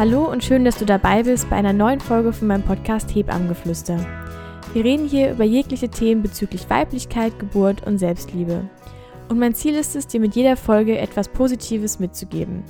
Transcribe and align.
Hallo 0.00 0.24
und 0.24 0.42
schön, 0.42 0.64
dass 0.64 0.78
du 0.78 0.86
dabei 0.86 1.24
bist 1.24 1.50
bei 1.50 1.56
einer 1.56 1.74
neuen 1.74 2.00
Folge 2.00 2.32
von 2.32 2.48
meinem 2.48 2.62
Podcast 2.62 3.14
Hebammengeflüster. 3.14 3.98
Wir 4.72 4.82
reden 4.82 5.06
hier 5.06 5.32
über 5.32 5.44
jegliche 5.44 5.90
Themen 5.90 6.22
bezüglich 6.22 6.70
Weiblichkeit, 6.70 7.38
Geburt 7.38 7.86
und 7.86 7.98
Selbstliebe. 7.98 8.66
Und 9.28 9.38
mein 9.38 9.54
Ziel 9.54 9.74
ist 9.74 9.94
es, 9.96 10.06
dir 10.06 10.18
mit 10.20 10.34
jeder 10.34 10.56
Folge 10.56 10.96
etwas 10.96 11.28
Positives 11.28 11.98
mitzugeben. 11.98 12.64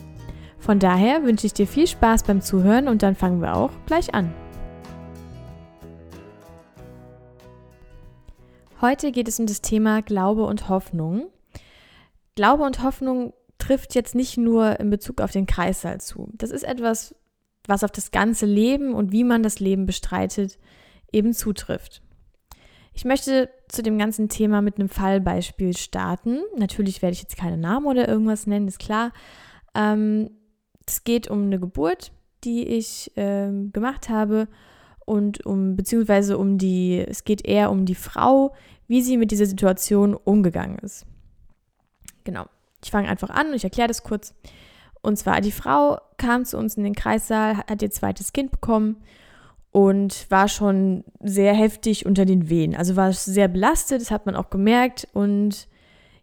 Von 0.59 0.80
daher 0.80 1.23
wünsche 1.23 1.47
ich 1.47 1.53
dir 1.53 1.69
viel 1.69 1.87
Spaß 1.87 2.25
beim 2.25 2.41
Zuhören 2.41 2.89
und 2.89 3.05
dann 3.05 3.15
fangen 3.15 3.41
wir 3.41 3.55
auch 3.55 3.70
gleich 3.87 4.12
an. 4.12 4.34
Heute 8.81 9.12
geht 9.12 9.28
es 9.28 9.39
um 9.39 9.47
das 9.47 9.61
Thema 9.61 10.03
Glaube 10.03 10.42
und 10.47 10.69
Hoffnung. 10.69 11.28
Glaube 12.34 12.65
und 12.65 12.83
Hoffnung 12.83 13.34
trifft 13.60 13.95
jetzt 13.95 14.14
nicht 14.14 14.37
nur 14.37 14.80
in 14.80 14.91
Bezug 14.91 15.20
auf 15.20 15.30
den 15.30 15.46
Kreissaal 15.46 16.00
zu. 16.00 16.28
Das 16.34 16.50
ist 16.50 16.64
etwas, 16.64 17.14
was 17.66 17.84
auf 17.84 17.92
das 17.92 18.10
ganze 18.10 18.46
Leben 18.46 18.95
und 18.95 19.12
wie 19.12 19.24
man 19.24 19.42
das 19.42 19.60
Leben 19.60 19.86
bestreitet, 19.86 20.59
eben 21.12 21.33
zutrifft. 21.33 22.02
Ich 22.92 23.05
möchte 23.05 23.48
zu 23.69 23.83
dem 23.83 23.98
ganzen 23.98 24.28
Thema 24.28 24.62
mit 24.62 24.78
einem 24.78 24.88
Fallbeispiel 24.88 25.77
starten. 25.77 26.41
Natürlich 26.56 27.02
werde 27.02 27.14
ich 27.14 27.23
jetzt 27.23 27.36
keine 27.36 27.56
Namen 27.56 27.86
oder 27.86 28.09
irgendwas 28.09 28.46
nennen, 28.46 28.69
ist 28.69 28.80
klar. 28.80 29.12
Ähm, 29.74 30.30
es 30.86 31.05
geht 31.05 31.30
um 31.30 31.45
eine 31.45 31.61
Geburt, 31.61 32.12
die 32.42 32.67
ich 32.67 33.12
ähm, 33.17 33.72
gemacht 33.72 34.08
habe 34.08 34.48
und 35.06 35.47
um, 35.47 35.77
beziehungsweise 35.77 36.36
um 36.36 36.58
die, 36.58 37.05
es 37.06 37.24
geht 37.24 37.47
eher 37.47 37.70
um 37.70 37.86
die 37.86 37.95
Frau, 37.95 38.55
wie 38.89 39.02
sie 39.02 39.17
mit 39.17 39.30
dieser 39.30 39.47
Situation 39.47 40.14
umgegangen 40.14 40.78
ist. 40.78 41.06
Genau. 42.24 42.47
Ich 42.83 42.91
fange 42.91 43.09
einfach 43.09 43.31
an 43.31 43.48
und 43.48 43.55
ich 43.55 43.64
erkläre 43.64 43.89
das 43.89 44.03
kurz. 44.03 44.34
Und 45.03 45.17
zwar, 45.17 45.41
die 45.41 45.53
Frau 45.53 45.98
kam 46.19 46.45
zu 46.45 46.59
uns 46.59 46.77
in 46.77 46.84
den 46.84 46.95
Kreissaal, 46.95 47.59
hat 47.59 47.83
ihr 47.83 47.91
zweites 47.91 48.33
Kind 48.33 48.50
bekommen 48.50 48.97
und 49.70 50.31
war 50.31 50.48
schon 50.48 51.05
sehr 51.20 51.55
heftig 51.55 52.05
unter 52.06 52.25
den 52.25 52.48
Wehen. 52.48 52.75
Also 52.75 52.97
war 52.97 53.12
sehr 53.12 53.48
belastet, 53.48 54.01
das 54.01 54.11
hat 54.11 54.27
man 54.27 54.36
auch 54.36 54.51
gemerkt. 54.51 55.08
Und 55.12 55.69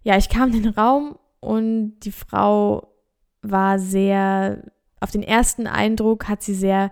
ja, 0.04 0.18
ich 0.18 0.30
kam 0.30 0.54
in 0.54 0.64
den 0.64 0.74
Raum 0.74 1.18
und 1.40 2.00
die 2.02 2.12
Frau 2.12 2.94
war 3.42 3.80
sehr, 3.80 4.64
auf 5.00 5.12
den 5.12 5.24
ersten 5.24 5.68
Eindruck 5.68 6.28
hat 6.28 6.44
sie 6.44 6.56
sehr, 6.56 6.92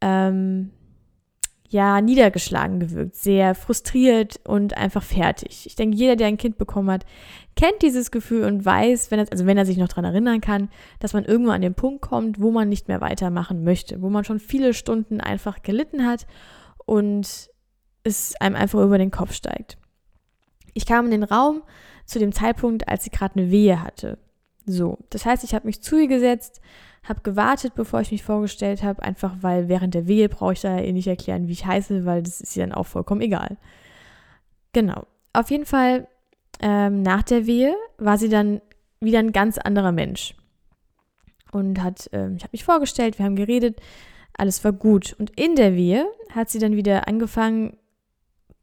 ähm, 0.00 0.70
ja, 1.70 2.00
niedergeschlagen 2.00 2.80
gewirkt, 2.80 3.14
sehr 3.14 3.54
frustriert 3.54 4.40
und 4.44 4.76
einfach 4.76 5.04
fertig. 5.04 5.66
Ich 5.66 5.76
denke, 5.76 5.96
jeder, 5.96 6.16
der 6.16 6.26
ein 6.26 6.36
Kind 6.36 6.58
bekommen 6.58 6.90
hat, 6.90 7.06
kennt 7.54 7.82
dieses 7.82 8.10
Gefühl 8.10 8.44
und 8.44 8.64
weiß, 8.64 9.12
wenn 9.12 9.20
er, 9.20 9.26
also 9.30 9.46
wenn 9.46 9.56
er 9.56 9.64
sich 9.64 9.76
noch 9.76 9.86
daran 9.86 10.04
erinnern 10.04 10.40
kann, 10.40 10.68
dass 10.98 11.12
man 11.12 11.24
irgendwo 11.24 11.52
an 11.52 11.60
den 11.60 11.74
Punkt 11.74 12.02
kommt, 12.02 12.40
wo 12.40 12.50
man 12.50 12.68
nicht 12.68 12.88
mehr 12.88 13.00
weitermachen 13.00 13.62
möchte, 13.62 14.02
wo 14.02 14.10
man 14.10 14.24
schon 14.24 14.40
viele 14.40 14.74
Stunden 14.74 15.20
einfach 15.20 15.62
gelitten 15.62 16.04
hat 16.04 16.26
und 16.86 17.48
es 18.02 18.34
einem 18.40 18.56
einfach 18.56 18.80
über 18.80 18.98
den 18.98 19.12
Kopf 19.12 19.32
steigt. 19.32 19.78
Ich 20.74 20.86
kam 20.86 21.04
in 21.04 21.12
den 21.12 21.24
Raum 21.24 21.62
zu 22.04 22.18
dem 22.18 22.32
Zeitpunkt, 22.32 22.88
als 22.88 23.04
sie 23.04 23.10
gerade 23.10 23.38
eine 23.38 23.52
Wehe 23.52 23.80
hatte. 23.80 24.18
So, 24.66 24.98
das 25.10 25.24
heißt, 25.24 25.44
ich 25.44 25.54
habe 25.54 25.66
mich 25.66 25.82
zu 25.82 25.98
ihr 25.98 26.08
gesetzt, 26.08 26.60
habe 27.02 27.20
gewartet, 27.22 27.74
bevor 27.74 28.00
ich 28.00 28.12
mich 28.12 28.22
vorgestellt 28.22 28.82
habe, 28.82 29.02
einfach 29.02 29.36
weil 29.40 29.68
während 29.68 29.94
der 29.94 30.06
Wehe 30.06 30.28
brauche 30.28 30.52
ich 30.52 30.60
da 30.60 30.78
eh 30.78 30.92
nicht 30.92 31.06
erklären, 31.06 31.48
wie 31.48 31.52
ich 31.52 31.66
heiße, 31.66 32.04
weil 32.04 32.22
das 32.22 32.40
ist 32.40 32.56
ihr 32.56 32.66
dann 32.66 32.74
auch 32.74 32.86
vollkommen 32.86 33.22
egal. 33.22 33.56
Genau. 34.72 35.06
Auf 35.32 35.50
jeden 35.50 35.66
Fall, 35.66 36.06
ähm, 36.60 37.02
nach 37.02 37.22
der 37.22 37.46
Wehe 37.46 37.74
war 37.98 38.18
sie 38.18 38.28
dann 38.28 38.60
wieder 39.00 39.18
ein 39.18 39.32
ganz 39.32 39.58
anderer 39.58 39.92
Mensch. 39.92 40.34
Und 41.52 41.82
hat, 41.82 42.08
ähm, 42.12 42.36
ich 42.36 42.42
habe 42.42 42.52
mich 42.52 42.64
vorgestellt, 42.64 43.18
wir 43.18 43.24
haben 43.24 43.36
geredet, 43.36 43.80
alles 44.36 44.62
war 44.62 44.72
gut. 44.72 45.16
Und 45.18 45.30
in 45.38 45.56
der 45.56 45.74
Wehe 45.74 46.06
hat 46.32 46.50
sie 46.50 46.58
dann 46.58 46.76
wieder 46.76 47.08
angefangen, 47.08 47.76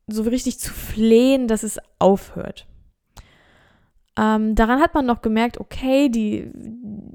so 0.08 0.24
richtig 0.24 0.60
zu 0.60 0.74
flehen, 0.74 1.48
dass 1.48 1.64
es 1.64 1.80
aufhört. 2.00 2.66
Ähm, 4.18 4.56
daran 4.56 4.80
hat 4.80 4.94
man 4.94 5.06
noch 5.06 5.22
gemerkt, 5.22 5.60
okay, 5.60 6.10
die, 6.10 6.50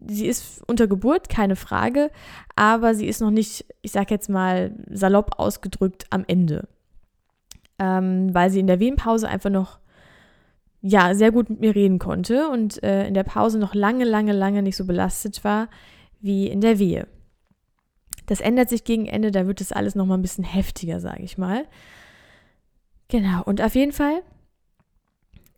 sie 0.07 0.27
ist 0.27 0.63
unter 0.67 0.87
Geburt, 0.87 1.29
keine 1.29 1.57
Frage, 1.57 2.11
aber 2.57 2.95
sie 2.95 3.07
ist 3.07 3.21
noch 3.21 3.31
nicht, 3.31 3.67
ich 3.83 3.93
sag 3.93 4.11
jetzt 4.11 4.29
mal 4.29 4.73
salopp 4.91 5.39
ausgedrückt, 5.39 6.07
am 6.11 6.25
Ende. 6.27 6.69
Ähm, 7.79 8.35
weil 8.35 8.51
sie 8.51 8.61
in 8.61 8.67
der 8.67 8.81
Wehenpause 8.81 9.29
einfach 9.29 9.51
noch, 9.51 9.79
ja, 10.81 11.15
sehr 11.15 11.31
gut 11.31 11.49
mit 11.49 11.61
mir 11.61 11.75
reden 11.75 11.99
konnte 11.99 12.49
und 12.49 12.83
äh, 12.83 13.07
in 13.07 13.15
der 13.15 13.25
Pause 13.25 13.59
noch 13.59 13.75
lange, 13.75 14.05
lange, 14.05 14.33
lange 14.33 14.63
nicht 14.63 14.77
so 14.77 14.85
belastet 14.85 15.45
war 15.45 15.69
wie 16.21 16.49
in 16.49 16.61
der 16.61 16.79
Wehe. 16.79 17.07
Das 18.27 18.41
ändert 18.41 18.69
sich 18.69 18.85
gegen 18.85 19.07
Ende, 19.07 19.31
da 19.31 19.47
wird 19.47 19.61
das 19.61 19.73
alles 19.73 19.95
nochmal 19.95 20.19
ein 20.19 20.23
bisschen 20.23 20.45
heftiger, 20.45 21.01
sage 21.01 21.23
ich 21.23 21.39
mal. 21.39 21.67
Genau, 23.09 23.43
und 23.45 23.61
auf 23.61 23.75
jeden 23.75 23.93
Fall 23.93 24.23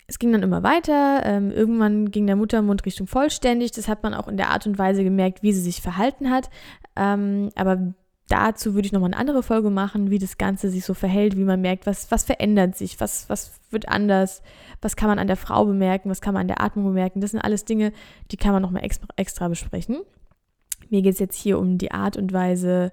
es 0.07 0.19
ging 0.19 0.33
dann 0.33 0.43
immer 0.43 0.63
weiter. 0.63 1.23
Ähm, 1.25 1.51
irgendwann 1.51 2.11
ging 2.11 2.27
der 2.27 2.37
Muttermund 2.37 2.85
Richtung 2.85 3.07
vollständig. 3.07 3.73
Das 3.73 3.89
hat 3.89 4.03
man 4.03 4.15
auch 4.15 4.29
in 4.29 4.37
der 4.37 4.51
Art 4.51 4.67
und 4.67 4.79
Weise 4.79 5.03
gemerkt, 5.03 5.43
wie 5.43 5.53
sie 5.53 5.63
sich 5.63 5.81
verhalten 5.81 6.31
hat. 6.31 6.51
Ähm, 6.97 7.51
aber 7.55 7.95
dazu 8.29 8.75
würde 8.75 8.87
ich 8.87 8.93
nochmal 8.93 9.11
eine 9.11 9.19
andere 9.19 9.43
Folge 9.43 9.71
machen, 9.71 10.11
wie 10.11 10.19
das 10.19 10.39
Ganze 10.39 10.71
sich 10.71 10.85
so 10.85 10.95
verhält, 10.95 11.37
wie 11.37 11.45
man 11.45 11.61
merkt, 11.61 11.87
was, 11.87 12.11
was 12.11 12.25
verändert 12.25 12.77
sich, 12.77 13.01
was, 13.01 13.29
was 13.29 13.61
wird 13.71 13.89
anders, 13.89 14.43
was 14.81 14.97
kann 14.97 15.09
man 15.09 15.19
an 15.19 15.27
der 15.27 15.37
Frau 15.37 15.65
bemerken, 15.65 16.11
was 16.11 16.21
kann 16.21 16.35
man 16.35 16.43
an 16.43 16.49
der 16.49 16.63
Atmung 16.63 16.87
bemerken. 16.87 17.21
Das 17.21 17.33
sind 17.33 17.41
alles 17.41 17.65
Dinge, 17.65 17.93
die 18.31 18.37
kann 18.37 18.53
man 18.53 18.63
nochmal 18.63 18.85
extra, 18.85 19.07
extra 19.17 19.49
besprechen. 19.49 20.01
Mir 20.91 21.03
geht 21.03 21.15
es 21.15 21.19
jetzt 21.19 21.37
hier 21.37 21.59
um 21.59 21.79
die 21.79 21.93
Art 21.93 22.17
und 22.17 22.33
Weise, 22.33 22.93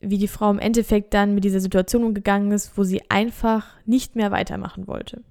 wie 0.00 0.18
die 0.18 0.28
Frau 0.28 0.50
im 0.50 0.58
Endeffekt 0.58 1.12
dann 1.12 1.34
mit 1.34 1.44
dieser 1.44 1.60
Situation 1.60 2.04
umgegangen 2.04 2.52
ist, 2.52 2.76
wo 2.76 2.84
sie 2.84 3.02
einfach 3.10 3.66
nicht 3.84 4.16
mehr 4.16 4.30
weitermachen 4.30 4.86
wollte. 4.86 5.22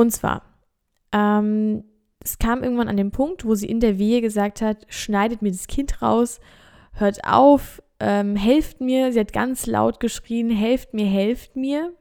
Und 0.00 0.10
zwar, 0.12 0.42
ähm, 1.12 1.84
es 2.24 2.38
kam 2.38 2.62
irgendwann 2.62 2.88
an 2.88 2.96
den 2.96 3.10
Punkt, 3.10 3.44
wo 3.44 3.54
sie 3.54 3.68
in 3.68 3.80
der 3.80 3.98
Wehe 3.98 4.22
gesagt 4.22 4.62
hat, 4.62 4.86
schneidet 4.88 5.42
mir 5.42 5.52
das 5.52 5.66
Kind 5.66 6.00
raus, 6.00 6.40
hört 6.92 7.24
auf, 7.24 7.82
ähm, 7.98 8.34
helft 8.34 8.80
mir. 8.80 9.12
Sie 9.12 9.20
hat 9.20 9.34
ganz 9.34 9.66
laut 9.66 10.00
geschrien, 10.00 10.50
helft 10.50 10.94
mir, 10.94 11.04
helft 11.04 11.54
mir. 11.54 11.92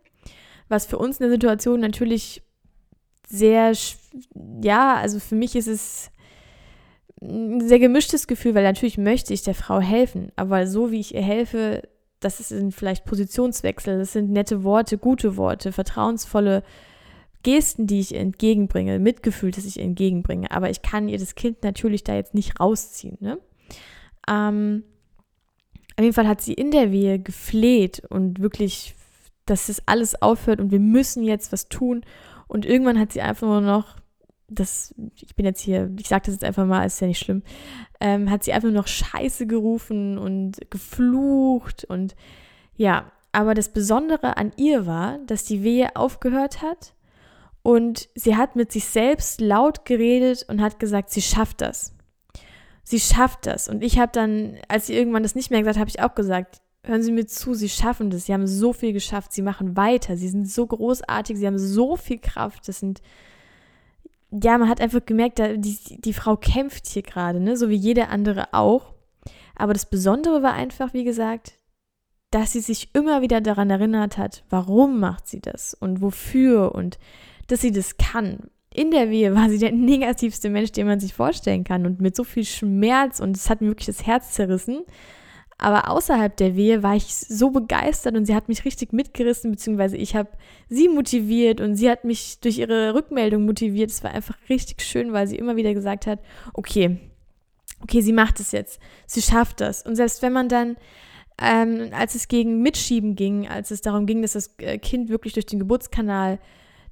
Was 0.70 0.86
für 0.86 0.98
uns 0.98 1.18
in 1.18 1.24
der 1.24 1.32
Situation 1.32 1.82
natürlich 1.82 2.42
sehr, 3.28 3.74
ja, 4.64 4.96
also 4.96 5.20
für 5.20 5.36
mich 5.36 5.58
ist 5.58 5.68
es 5.68 6.10
ein 7.22 7.68
sehr 7.68 7.80
gemischtes 7.80 8.28
Gefühl, 8.28 8.56
weil 8.56 8.64
natürlich 8.64 8.98
möchte 8.98 9.34
ich 9.34 9.44
der 9.44 9.56
Frau 9.56 9.82
helfen, 9.82 10.32
aber 10.38 10.68
so 10.68 10.92
wie 10.92 11.02
ich 11.02 11.14
ihr 11.16 11.22
helfe, 11.22 11.82
das 12.22 12.38
sind 12.38 12.74
vielleicht 12.74 13.04
Positionswechsel, 13.04 13.98
das 13.98 14.14
sind 14.14 14.32
nette 14.32 14.64
Worte, 14.64 14.98
gute 14.98 15.36
Worte, 15.36 15.74
vertrauensvolle 15.74 16.64
Gesten, 17.44 17.88
die 17.88 18.00
ich 18.00 18.16
entgegenbringe, 18.16 19.00
Mitgefühl, 19.00 19.52
das 19.52 19.66
ich 19.66 19.80
entgegenbringe. 19.80 20.52
Aber 20.52 20.70
ich 20.70 20.82
kann 20.82 21.08
ihr 21.08 21.18
das 21.18 21.36
Kind 21.36 21.64
natürlich 21.64 22.04
da 22.04 22.16
jetzt 22.16 22.34
nicht 22.34 22.60
rausziehen. 22.60 23.18
Ne? 23.20 23.40
Ähm, 24.28 24.84
auf 25.98 26.04
jeden 26.04 26.14
Fall 26.14 26.28
hat 26.28 26.42
sie 26.42 26.54
in 26.54 26.72
der 26.72 26.92
Wehe 26.92 27.20
gefleht 27.20 28.04
und 28.10 28.40
wirklich, 28.40 28.96
dass 29.46 29.68
das 29.68 29.82
alles 29.86 30.22
aufhört 30.22 30.60
und 30.60 30.72
wir 30.72 30.80
müssen 30.80 31.24
jetzt 31.24 31.52
was 31.52 31.70
tun. 31.70 32.04
Und 32.48 32.66
irgendwann 32.66 33.00
hat 33.00 33.14
sie 33.14 33.22
einfach 33.22 33.48
nur 33.48 33.62
noch, 33.62 33.96
das, 34.48 34.94
ich 35.16 35.36
bin 35.36 35.46
jetzt 35.46 35.62
hier, 35.62 35.92
ich 36.00 36.08
sage 36.08 36.24
das 36.26 36.36
jetzt 36.36 36.44
einfach 36.44 36.66
mal, 36.66 36.86
ist 36.86 37.00
ja 37.00 37.08
nicht 37.08 37.20
schlimm, 37.20 37.44
ähm, 38.00 38.30
hat 38.30 38.44
sie 38.44 38.54
einfach 38.54 38.70
nur 38.70 38.82
noch 38.82 38.88
Scheiße 38.88 39.46
gerufen 39.46 40.18
und 40.18 40.58
geflucht 40.72 41.86
und 41.86 42.16
ja, 42.76 43.12
aber 43.32 43.54
das 43.54 43.70
Besondere 43.70 44.38
an 44.38 44.52
ihr 44.58 44.88
war, 44.88 45.20
dass 45.28 45.44
die 45.44 45.64
Wehe 45.64 45.96
aufgehört 45.96 46.62
hat 46.62 46.94
und 47.70 48.10
sie 48.16 48.36
hat 48.36 48.56
mit 48.56 48.72
sich 48.72 48.86
selbst 48.86 49.42
laut 49.42 49.86
geredet 49.86 50.44
und 50.48 50.60
hat 50.60 50.80
gesagt, 50.80 51.12
sie 51.12 51.22
schafft 51.22 51.62
das. 51.62 51.94
Sie 52.84 53.00
schafft 53.00 53.46
das. 53.46 53.70
Und 53.70 53.84
ich 53.84 54.00
habe 54.00 54.12
dann, 54.12 54.58
als 54.68 54.88
sie 54.88 54.96
irgendwann 54.96 55.22
das 55.22 55.36
nicht 55.36 55.52
mehr 55.52 55.60
gesagt 55.60 55.78
hat, 55.78 55.82
habe 55.82 55.92
ich 55.92 56.02
auch 56.02 56.16
gesagt, 56.16 56.62
hören 56.84 57.04
Sie 57.04 57.12
mir 57.12 57.28
zu, 57.28 57.54
Sie 57.54 57.70
schaffen 57.70 58.10
das. 58.10 58.26
Sie 58.26 58.34
haben 58.34 58.48
so 58.48 58.74
viel 58.74 58.92
geschafft. 58.92 59.34
Sie 59.34 59.44
machen 59.44 59.78
weiter. 59.78 60.18
Sie 60.18 60.30
sind 60.30 60.50
so 60.50 60.66
großartig. 60.66 61.38
Sie 61.38 61.46
haben 61.46 61.60
so 61.60 61.96
viel 61.96 62.18
Kraft. 62.18 62.68
Das 62.68 62.80
sind, 62.80 63.04
ja, 64.32 64.58
man 64.58 64.68
hat 64.68 64.82
einfach 64.82 65.06
gemerkt, 65.06 65.38
die, 65.38 65.78
die 66.02 66.14
Frau 66.14 66.38
kämpft 66.38 66.88
hier 66.88 67.04
gerade, 67.04 67.40
ne? 67.40 67.56
so 67.56 67.70
wie 67.70 67.76
jeder 67.76 68.10
andere 68.10 68.52
auch. 68.56 68.96
Aber 69.56 69.74
das 69.74 69.88
Besondere 69.88 70.42
war 70.42 70.54
einfach, 70.54 70.94
wie 70.94 71.04
gesagt, 71.04 71.54
dass 72.32 72.54
sie 72.54 72.62
sich 72.62 72.96
immer 72.96 73.22
wieder 73.22 73.42
daran 73.42 73.70
erinnert 73.70 74.18
hat, 74.18 74.44
warum 74.50 75.00
macht 75.00 75.28
sie 75.28 75.42
das 75.42 75.76
und 75.76 76.02
wofür 76.02 76.74
und 76.74 76.98
dass 77.52 77.62
sie 77.62 77.72
das 77.72 77.98
kann. 77.98 78.50
In 78.74 78.92
der 78.92 79.10
Wehe 79.10 79.36
war 79.36 79.50
sie 79.50 79.58
der 79.58 79.72
negativste 79.74 80.50
Mensch, 80.50 80.72
den 80.72 80.88
man 80.88 81.00
sich 81.00 81.14
vorstellen 81.14 81.64
kann 81.64 81.86
und 81.86 82.00
mit 82.00 82.16
so 82.16 82.24
viel 82.24 82.46
Schmerz 82.46 83.20
und 83.20 83.36
es 83.36 83.50
hat 83.50 83.62
mir 83.62 83.68
wirklich 83.68 83.88
das 83.88 84.06
Herz 84.06 84.34
zerrissen. 84.34 84.84
Aber 85.62 85.90
außerhalb 85.90 86.38
der 86.38 86.56
Wehe 86.56 86.84
war 86.84 86.96
ich 86.96 87.14
so 87.14 87.50
begeistert 87.50 88.16
und 88.16 88.24
sie 88.24 88.34
hat 88.34 88.48
mich 88.48 88.64
richtig 88.64 88.94
mitgerissen, 88.94 89.52
beziehungsweise 89.52 89.98
ich 89.98 90.16
habe 90.16 90.30
sie 90.70 90.88
motiviert 90.88 91.60
und 91.60 91.76
sie 91.76 91.90
hat 91.90 92.06
mich 92.06 92.40
durch 92.40 92.60
ihre 92.60 92.94
Rückmeldung 92.94 93.46
motiviert. 93.46 93.92
Es 93.92 94.02
war 94.02 94.12
einfach 94.12 94.38
richtig 94.48 94.82
schön, 94.82 95.12
weil 95.12 95.28
sie 95.28 95.36
immer 95.36 95.58
wieder 95.58 95.74
gesagt 95.74 96.08
hat, 96.08 96.20
okay, 96.54 96.98
okay, 97.82 98.00
sie 98.00 98.14
macht 98.14 98.40
es 98.40 98.54
jetzt, 98.54 98.80
sie 99.06 99.22
schafft 99.22 99.60
das. 99.60 99.84
Und 99.86 99.98
selbst 99.98 100.22
wenn 100.22 100.32
man 100.32 100.48
dann, 100.48 100.78
ähm, 101.42 101.90
als 101.92 102.16
es 102.16 102.30
gegen 102.30 102.62
Mitschieben 102.62 103.16
ging, 103.16 103.48
als 103.50 103.72
es 103.72 103.82
darum 103.82 104.06
ging, 104.06 104.22
dass 104.22 104.34
das 104.34 104.56
äh, 104.60 104.78
Kind 104.78 105.10
wirklich 105.10 105.34
durch 105.34 105.46
den 105.46 105.60
Geburtskanal 105.60 106.40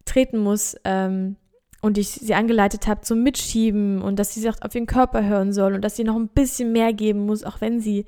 treten 0.07 0.39
muss, 0.39 0.75
ähm, 0.83 1.35
und 1.81 1.97
ich 1.97 2.09
sie 2.09 2.33
angeleitet 2.33 2.87
habe 2.87 3.01
zum 3.01 3.23
Mitschieben 3.23 4.01
und 4.01 4.17
dass 4.17 4.33
sie 4.33 4.41
sich 4.41 4.63
auf 4.63 4.73
ihren 4.73 4.87
Körper 4.87 5.23
hören 5.23 5.53
soll 5.53 5.73
und 5.73 5.81
dass 5.81 5.95
sie 5.95 6.03
noch 6.03 6.15
ein 6.15 6.27
bisschen 6.29 6.71
mehr 6.71 6.93
geben 6.93 7.25
muss, 7.25 7.43
auch 7.43 7.61
wenn 7.61 7.79
sie 7.79 8.05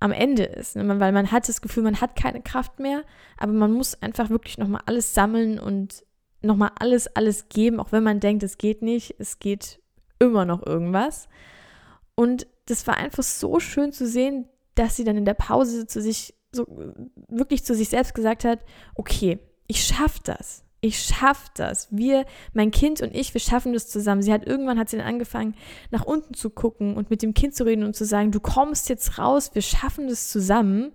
am 0.00 0.12
Ende 0.12 0.44
ist. 0.44 0.76
Ne? 0.76 1.00
Weil 1.00 1.12
man 1.12 1.30
hat 1.30 1.48
das 1.48 1.60
Gefühl, 1.60 1.82
man 1.82 2.00
hat 2.00 2.16
keine 2.16 2.42
Kraft 2.42 2.78
mehr, 2.78 3.02
aber 3.38 3.52
man 3.52 3.72
muss 3.72 4.00
einfach 4.02 4.30
wirklich 4.30 4.58
nochmal 4.58 4.82
alles 4.86 5.14
sammeln 5.14 5.58
und 5.58 6.04
nochmal 6.42 6.72
alles, 6.78 7.14
alles 7.16 7.48
geben, 7.48 7.80
auch 7.80 7.92
wenn 7.92 8.02
man 8.02 8.20
denkt, 8.20 8.42
es 8.42 8.58
geht 8.58 8.82
nicht, 8.82 9.16
es 9.18 9.38
geht 9.38 9.80
immer 10.18 10.44
noch 10.44 10.64
irgendwas. 10.64 11.28
Und 12.14 12.46
das 12.66 12.86
war 12.86 12.96
einfach 12.96 13.22
so 13.22 13.60
schön 13.60 13.92
zu 13.92 14.06
sehen, 14.06 14.48
dass 14.74 14.96
sie 14.96 15.04
dann 15.04 15.16
in 15.16 15.24
der 15.24 15.34
Pause 15.34 15.86
zu 15.86 16.00
sich, 16.00 16.34
so 16.52 16.66
wirklich 17.28 17.64
zu 17.64 17.74
sich 17.74 17.88
selbst 17.88 18.14
gesagt 18.14 18.44
hat, 18.44 18.60
okay, 18.94 19.38
ich 19.66 19.84
schaffe 19.84 20.20
das. 20.24 20.64
Ich 20.82 21.02
schaffe 21.02 21.50
das. 21.54 21.88
Wir, 21.90 22.24
mein 22.54 22.70
Kind 22.70 23.02
und 23.02 23.14
ich, 23.14 23.34
wir 23.34 23.40
schaffen 23.40 23.74
das 23.74 23.88
zusammen. 23.88 24.22
Sie 24.22 24.32
hat 24.32 24.46
irgendwann 24.46 24.78
hat 24.78 24.88
sie 24.88 24.96
dann 24.96 25.06
angefangen, 25.06 25.54
nach 25.90 26.04
unten 26.04 26.32
zu 26.34 26.48
gucken 26.48 26.96
und 26.96 27.10
mit 27.10 27.22
dem 27.22 27.34
Kind 27.34 27.54
zu 27.54 27.64
reden 27.64 27.84
und 27.84 27.94
zu 27.94 28.06
sagen, 28.06 28.30
du 28.30 28.40
kommst 28.40 28.88
jetzt 28.88 29.18
raus, 29.18 29.50
wir 29.54 29.62
schaffen 29.62 30.08
das 30.08 30.28
zusammen. 30.30 30.92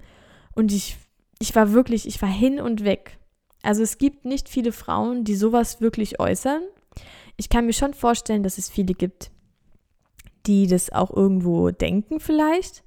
Und 0.56 0.72
ich, 0.72 0.98
ich 1.40 1.56
war 1.56 1.72
wirklich, 1.74 2.08
ich 2.08 2.22
war 2.22 2.30
hin 2.30 2.60
und 2.60 2.84
weg. 2.84 3.20
Also 3.62 3.84
es 3.84 3.98
gibt 3.98 4.26
nicht 4.26 4.50
viele 4.50 4.72
Frauen, 4.72 5.24
die 5.24 5.36
sowas 5.36 5.82
wirklich 5.82 6.20
äußern. 6.20 6.62
Ich 7.38 7.50
kann 7.50 7.66
mir 7.66 7.74
schon 7.74 7.94
vorstellen, 7.94 8.44
dass 8.44 8.58
es 8.58 8.70
viele 8.70 8.94
gibt, 8.94 9.32
die 10.48 10.68
das 10.68 10.92
auch 10.92 11.12
irgendwo 11.12 11.70
denken 11.72 12.20
vielleicht. 12.20 12.85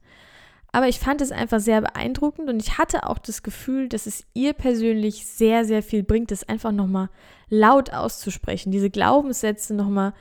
Aber 0.71 0.89
ich 0.89 0.99
fand 0.99 1.21
es 1.21 1.33
einfach 1.33 1.61
sehr 1.61 1.81
beeindruckend 1.81 2.49
und 2.51 2.63
ich 2.63 2.77
hatte 2.77 3.09
auch 3.09 3.19
das 3.19 3.43
Gefühl, 3.43 3.89
dass 3.89 4.07
es 4.07 4.25
ihr 4.35 4.53
persönlich 4.53 5.27
sehr, 5.27 5.65
sehr 5.65 5.83
viel 5.83 6.03
bringt, 6.03 6.31
das 6.31 6.49
einfach 6.49 6.73
nochmal 6.73 7.09
laut 7.49 7.93
auszusprechen, 7.93 8.71
diese 8.71 8.91
Glaubenssätze 8.91 9.75
nochmal, 9.75 10.13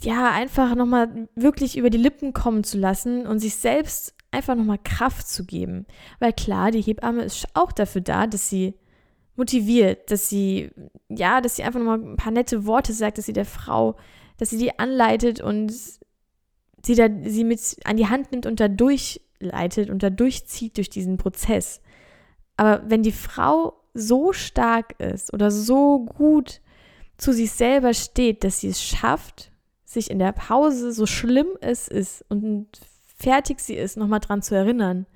ja, 0.00 0.30
einfach 0.30 0.74
nochmal 0.74 1.28
wirklich 1.34 1.76
über 1.76 1.90
die 1.90 1.98
Lippen 1.98 2.32
kommen 2.32 2.64
zu 2.64 2.78
lassen 2.78 3.26
und 3.26 3.40
sich 3.40 3.56
selbst 3.56 4.14
einfach 4.30 4.54
nochmal 4.54 4.78
Kraft 4.82 5.28
zu 5.28 5.44
geben. 5.44 5.86
Weil 6.18 6.32
klar, 6.32 6.70
die 6.70 6.82
Hebamme 6.82 7.22
ist 7.22 7.46
auch 7.54 7.72
dafür 7.72 8.00
da, 8.00 8.26
dass 8.26 8.48
sie 8.48 8.74
motiviert, 9.36 10.10
dass 10.10 10.28
sie, 10.28 10.70
ja, 11.08 11.40
dass 11.40 11.56
sie 11.56 11.62
einfach 11.62 11.78
nochmal 11.78 12.00
ein 12.00 12.16
paar 12.16 12.32
nette 12.32 12.64
Worte 12.64 12.92
sagt, 12.92 13.18
dass 13.18 13.26
sie 13.26 13.32
der 13.32 13.44
Frau 13.44 13.96
dass 14.36 14.50
sie 14.50 14.58
die 14.58 14.78
anleitet 14.78 15.40
und 15.40 15.72
sie, 16.84 16.94
da, 16.94 17.08
sie 17.24 17.44
mit 17.44 17.60
an 17.84 17.96
die 17.96 18.08
Hand 18.08 18.32
nimmt 18.32 18.46
und 18.46 18.60
da 18.60 18.68
durchleitet 18.68 19.90
und 19.90 20.02
da 20.02 20.10
durchzieht 20.10 20.76
durch 20.76 20.90
diesen 20.90 21.16
Prozess. 21.16 21.80
Aber 22.56 22.82
wenn 22.88 23.02
die 23.02 23.12
Frau 23.12 23.74
so 23.94 24.32
stark 24.32 25.00
ist 25.00 25.32
oder 25.32 25.50
so 25.50 26.04
gut 26.04 26.60
zu 27.16 27.32
sich 27.32 27.52
selber 27.52 27.94
steht, 27.94 28.44
dass 28.44 28.60
sie 28.60 28.68
es 28.68 28.82
schafft, 28.82 29.52
sich 29.84 30.10
in 30.10 30.18
der 30.18 30.32
Pause, 30.32 30.92
so 30.92 31.06
schlimm 31.06 31.46
es 31.60 31.88
ist 31.88 32.24
und 32.28 32.66
fertig 33.16 33.60
sie 33.60 33.74
ist, 33.74 33.96
nochmal 33.96 34.20
dran 34.20 34.42
zu 34.42 34.54
erinnern, 34.54 35.06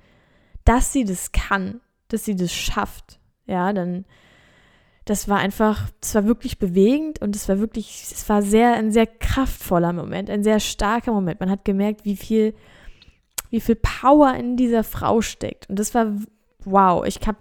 dass 0.63 0.93
sie 0.93 1.03
das 1.03 1.31
kann, 1.31 1.81
dass 2.07 2.25
sie 2.25 2.35
das 2.35 2.53
schafft, 2.53 3.19
ja, 3.45 3.73
dann 3.73 4.05
das 5.09 5.27
war 5.27 5.39
einfach, 5.39 5.89
das 6.01 6.13
war 6.13 6.25
wirklich 6.25 6.59
bewegend 6.59 7.19
und 7.19 7.35
es 7.35 7.49
war 7.49 7.57
wirklich, 7.57 8.03
es 8.11 8.29
war 8.29 8.43
sehr, 8.43 8.75
ein 8.75 8.91
sehr 8.91 9.07
kraftvoller 9.07 9.91
Moment, 9.91 10.29
ein 10.29 10.43
sehr 10.43 10.59
starker 10.59 11.11
Moment. 11.11 11.39
Man 11.39 11.49
hat 11.49 11.65
gemerkt, 11.65 12.05
wie 12.05 12.15
viel, 12.15 12.53
wie 13.49 13.59
viel 13.59 13.75
Power 13.75 14.35
in 14.35 14.55
dieser 14.55 14.83
Frau 14.83 15.21
steckt. 15.21 15.67
Und 15.67 15.79
das 15.79 15.95
war, 15.95 16.13
wow, 16.63 17.03
ich 17.07 17.19
habe, 17.25 17.39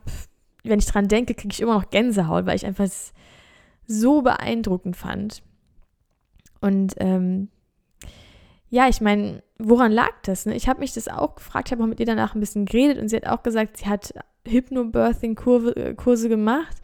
wenn 0.65 0.79
ich 0.79 0.87
dran 0.87 1.09
denke, 1.09 1.35
kriege 1.35 1.53
ich 1.53 1.61
immer 1.61 1.75
noch 1.75 1.91
Gänsehaut, 1.91 2.47
weil 2.47 2.57
ich 2.57 2.65
einfach 2.65 2.89
so 3.87 4.23
beeindruckend 4.23 4.97
fand. 4.97 5.43
Und 6.63 6.95
ähm, 6.97 7.49
ja, 8.71 8.89
ich 8.89 9.03
meine, 9.03 9.43
woran 9.59 9.93
lag 9.93 10.13
das? 10.23 10.47
Ne? 10.47 10.55
Ich 10.57 10.71
habe 10.71 10.81
mich 10.81 10.95
das 10.95 11.07
auch 11.09 11.35
gefragt, 11.35 11.69
ich 11.69 11.73
habe 11.73 11.83
auch 11.83 11.89
mit 11.89 12.01
ihr 12.01 12.07
danach 12.07 12.35
ein 12.35 12.41
bisschen 12.41 12.65
geredet 12.65 12.97
und 12.97 13.11
sie 13.11 13.17
hat 13.17 13.27
auch 13.27 13.43
gesagt, 13.43 13.77
sie 13.77 13.87
hat 13.89 14.15
Hypnobirthing-Kurse 14.47 16.29
gemacht 16.31 16.79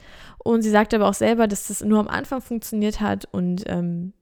und 0.45 0.63
sie 0.63 0.71
sagt 0.71 0.95
aber 0.95 1.09
auch 1.09 1.15
selber, 1.15 1.49
dass 1.49 1.69
das 1.69 1.83
nur 1.83 1.99
am 1.99 2.07
Anfang 2.07 2.43
funktioniert 2.43 3.01
hat 3.01 3.27
und 3.33 3.65
ähm, 3.67 4.13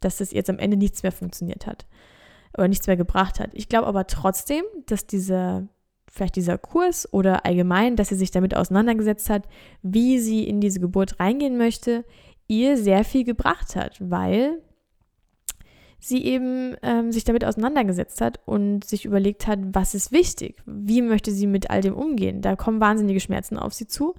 dass 0.00 0.16
das 0.16 0.32
jetzt 0.32 0.48
am 0.48 0.58
Ende 0.58 0.76
nichts 0.76 1.02
mehr 1.02 1.12
funktioniert 1.12 1.66
hat 1.66 1.86
oder 2.56 2.68
nichts 2.68 2.86
mehr 2.86 2.96
gebracht 2.96 3.40
hat. 3.40 3.50
Ich 3.52 3.68
glaube 3.68 3.88
aber 3.88 4.06
trotzdem, 4.06 4.62
dass 4.86 5.08
dieser, 5.08 5.66
vielleicht 6.08 6.36
dieser 6.36 6.56
Kurs 6.56 7.12
oder 7.12 7.44
allgemein, 7.44 7.96
dass 7.96 8.08
sie 8.08 8.14
sich 8.14 8.30
damit 8.30 8.56
auseinandergesetzt 8.56 9.28
hat, 9.28 9.42
wie 9.82 10.20
sie 10.20 10.44
in 10.44 10.60
diese 10.60 10.78
Geburt 10.78 11.18
reingehen 11.18 11.58
möchte, 11.58 12.04
ihr 12.46 12.76
sehr 12.76 13.04
viel 13.04 13.24
gebracht 13.24 13.74
hat, 13.74 13.98
weil 14.00 14.62
sie 15.98 16.24
eben 16.24 16.76
ähm, 16.82 17.10
sich 17.10 17.24
damit 17.24 17.44
auseinandergesetzt 17.44 18.20
hat 18.20 18.40
und 18.44 18.84
sich 18.84 19.04
überlegt 19.04 19.46
hat, 19.48 19.58
was 19.72 19.94
ist 19.94 20.12
wichtig, 20.12 20.62
wie 20.66 21.02
möchte 21.02 21.32
sie 21.32 21.46
mit 21.46 21.70
all 21.70 21.80
dem 21.80 21.94
umgehen. 21.94 22.40
Da 22.40 22.54
kommen 22.54 22.80
wahnsinnige 22.80 23.20
Schmerzen 23.20 23.56
auf 23.56 23.72
sie 23.72 23.86
zu 23.86 24.14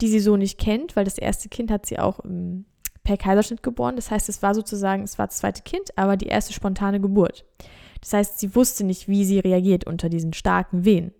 die 0.00 0.08
sie 0.08 0.20
so 0.20 0.36
nicht 0.36 0.58
kennt, 0.58 0.96
weil 0.96 1.04
das 1.04 1.18
erste 1.18 1.48
Kind 1.48 1.70
hat 1.70 1.86
sie 1.86 1.98
auch 1.98 2.20
ähm, 2.24 2.64
per 3.04 3.16
Kaiserschnitt 3.16 3.62
geboren. 3.62 3.96
Das 3.96 4.10
heißt, 4.10 4.28
es 4.28 4.42
war 4.42 4.54
sozusagen, 4.54 5.02
es 5.02 5.18
war 5.18 5.26
das 5.26 5.38
zweite 5.38 5.62
Kind, 5.62 5.96
aber 5.96 6.16
die 6.16 6.26
erste 6.26 6.52
spontane 6.52 7.00
Geburt. 7.00 7.44
Das 8.00 8.12
heißt, 8.12 8.38
sie 8.38 8.54
wusste 8.54 8.84
nicht, 8.84 9.08
wie 9.08 9.24
sie 9.24 9.38
reagiert 9.38 9.86
unter 9.86 10.08
diesen 10.08 10.32
starken 10.32 10.84
Wehen. 10.84 11.12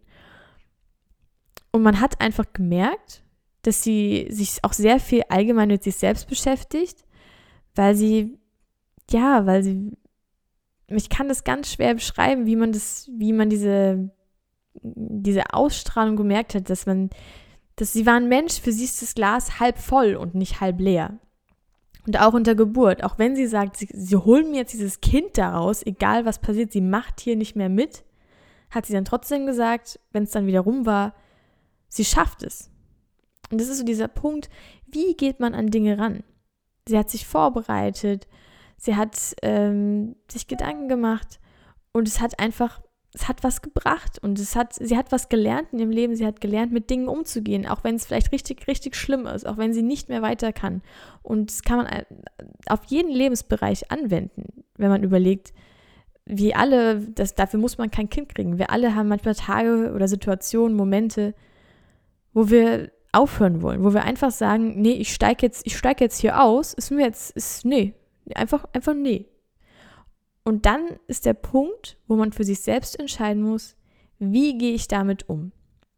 Und 1.71 1.83
man 1.83 2.01
hat 2.01 2.21
einfach 2.21 2.45
gemerkt, 2.53 3.23
dass 3.63 3.83
sie 3.83 4.27
sich 4.31 4.63
auch 4.63 4.73
sehr 4.73 5.01
viel 5.01 5.23
allgemein 5.29 5.69
mit 5.69 5.83
sich 5.83 5.97
selbst 5.97 6.29
beschäftigt, 6.29 7.05
weil 7.75 7.95
sie, 7.95 8.39
ja, 9.11 9.47
weil 9.47 9.63
sie, 9.63 9.93
ich 10.89 11.09
kann 11.09 11.29
das 11.29 11.45
ganz 11.45 11.73
schwer 11.73 11.95
beschreiben, 11.95 12.47
wie 12.47 12.57
man 12.57 12.73
das, 12.73 13.11
wie 13.17 13.33
man 13.33 13.49
diese, 13.49 14.11
diese 14.75 15.53
Ausstrahlung 15.53 16.17
gemerkt 16.17 16.55
hat, 16.55 16.69
dass 16.69 16.87
man 16.87 17.11
dass 17.77 17.93
sie 17.93 18.07
war 18.07 18.15
ein 18.15 18.29
Mensch, 18.29 18.61
für 18.61 18.73
sie 18.73 18.85
ist 18.85 19.03
das 19.03 19.15
Glas 19.15 19.61
halb 19.61 19.79
voll 19.79 20.15
und 20.15 20.35
nicht 20.35 20.61
halb 20.61 20.81
leer. 20.81 21.19
Und 22.07 22.21
auch 22.21 22.35
unter 22.35 22.55
Geburt, 22.55 23.03
auch 23.03 23.19
wenn 23.19 23.35
sie 23.35 23.47
sagt, 23.47 23.77
sie, 23.79 23.89
sie 23.93 24.17
holen 24.17 24.51
mir 24.51 24.59
jetzt 24.59 24.75
dieses 24.75 25.01
Kind 25.01 25.39
daraus, 25.39 25.85
egal 25.85 26.27
was 26.27 26.39
passiert, 26.39 26.71
sie 26.71 26.83
macht 26.83 27.21
hier 27.21 27.35
nicht 27.35 27.57
mehr 27.57 27.71
mit, 27.71 28.05
hat 28.71 28.87
sie 28.87 28.93
dann 28.93 29.07
trotzdem 29.07 29.47
gesagt, 29.47 29.99
wenn 30.13 30.25
es 30.25 30.31
dann 30.31 30.47
wieder 30.47 30.61
rum 30.61 30.85
war, 30.85 31.15
sie 31.89 32.05
schafft 32.05 32.43
es. 32.43 32.71
Und 33.51 33.61
das 33.61 33.69
ist 33.69 33.79
so 33.79 33.85
dieser 33.85 34.09
Punkt, 34.09 34.51
wie 34.87 35.15
geht 35.15 35.41
man 35.41 35.55
an 35.55 35.69
Dinge 35.69 35.99
ran? 35.99 36.25
Sie 36.87 36.99
hat 36.99 37.09
sich 37.09 37.27
vorbereitet, 37.27 38.27
sie 38.77 38.97
hat 38.97 39.17
ähm, 39.43 40.17
sich 40.31 40.47
Gedanken 40.47 40.89
gemacht 40.89 41.41
und 41.93 42.07
es 42.07 42.21
hat 42.21 42.39
einfach 42.39 42.83
es 43.15 43.29
hat 43.29 43.45
was 43.45 43.63
gebracht 43.63 44.19
und 44.21 44.41
es 44.41 44.57
hat, 44.57 44.75
sie 44.75 44.97
hat 44.97 45.13
was 45.13 45.29
gelernt 45.29 45.69
in 45.71 45.79
ihrem 45.79 45.91
Leben. 45.91 46.17
Sie 46.17 46.27
hat 46.27 46.41
gelernt, 46.41 46.73
mit 46.73 46.91
Dingen 46.91 47.07
umzugehen, 47.07 47.65
auch 47.65 47.85
wenn 47.85 47.95
es 47.95 48.07
vielleicht 48.07 48.33
richtig, 48.33 48.67
richtig 48.67 48.97
schlimm 48.97 49.27
ist, 49.27 49.47
auch 49.47 49.57
wenn 49.57 49.73
sie 49.73 49.83
nicht 49.83 50.09
mehr 50.09 50.21
weiter 50.21 50.53
kann. 50.53 50.83
Und 51.23 51.51
das 51.51 51.63
kann 51.63 51.77
man 51.79 51.87
äh, 51.87 52.05
auf 52.67 52.81
jeden 52.87 53.13
Lebensbereich 53.13 53.93
anwenden, 53.93 54.65
wenn 54.77 54.89
man 54.89 55.05
überlegt, 55.05 55.53
wie 56.27 56.57
alle, 56.57 57.01
das, 57.01 57.37
dafür 57.37 57.61
muss 57.61 57.79
man 57.79 57.91
kein 57.91 58.11
Kind 58.11 58.35
kriegen. 58.35 58.59
Wir 58.59 58.71
alle 58.71 58.97
haben 58.97 59.09
manchmal 59.09 59.37
Tage 59.37 59.93
oder 59.95 60.09
Situationen, 60.09 60.77
Momente, 60.77 61.35
wo 62.33 62.51
wir 62.51 62.91
aufhören 63.13 63.63
wollen, 63.63 63.85
wo 63.85 63.95
wir 63.95 64.03
einfach 64.03 64.33
sagen, 64.33 64.81
nee, 64.81 64.95
ich 64.95 65.15
steige 65.15 65.47
jetzt, 65.47 65.65
ich 65.67 65.77
steige 65.77 66.03
jetzt 66.03 66.19
hier 66.19 66.43
aus, 66.43 66.75
ist 66.75 66.91
mir 66.91 67.05
jetzt, 67.05 67.31
ist, 67.37 67.65
nee, 67.65 67.95
einfach, 68.35 68.65
einfach 68.73 68.95
nee. 68.95 69.27
Und 70.45 70.67
dann 70.67 70.99
ist 71.07 71.25
der 71.25 71.35
Punkt, 71.35 71.97
wo 72.07 72.17
man 72.17 72.33
für 72.33 72.45
sich 72.45 72.61
selbst 72.61 72.99
entscheiden 72.99 73.43
muss, 73.43 73.77
wie 74.19 74.57
gehe 74.59 74.75
ich 74.75 74.89
damit 74.89 75.29
um? 75.29 75.53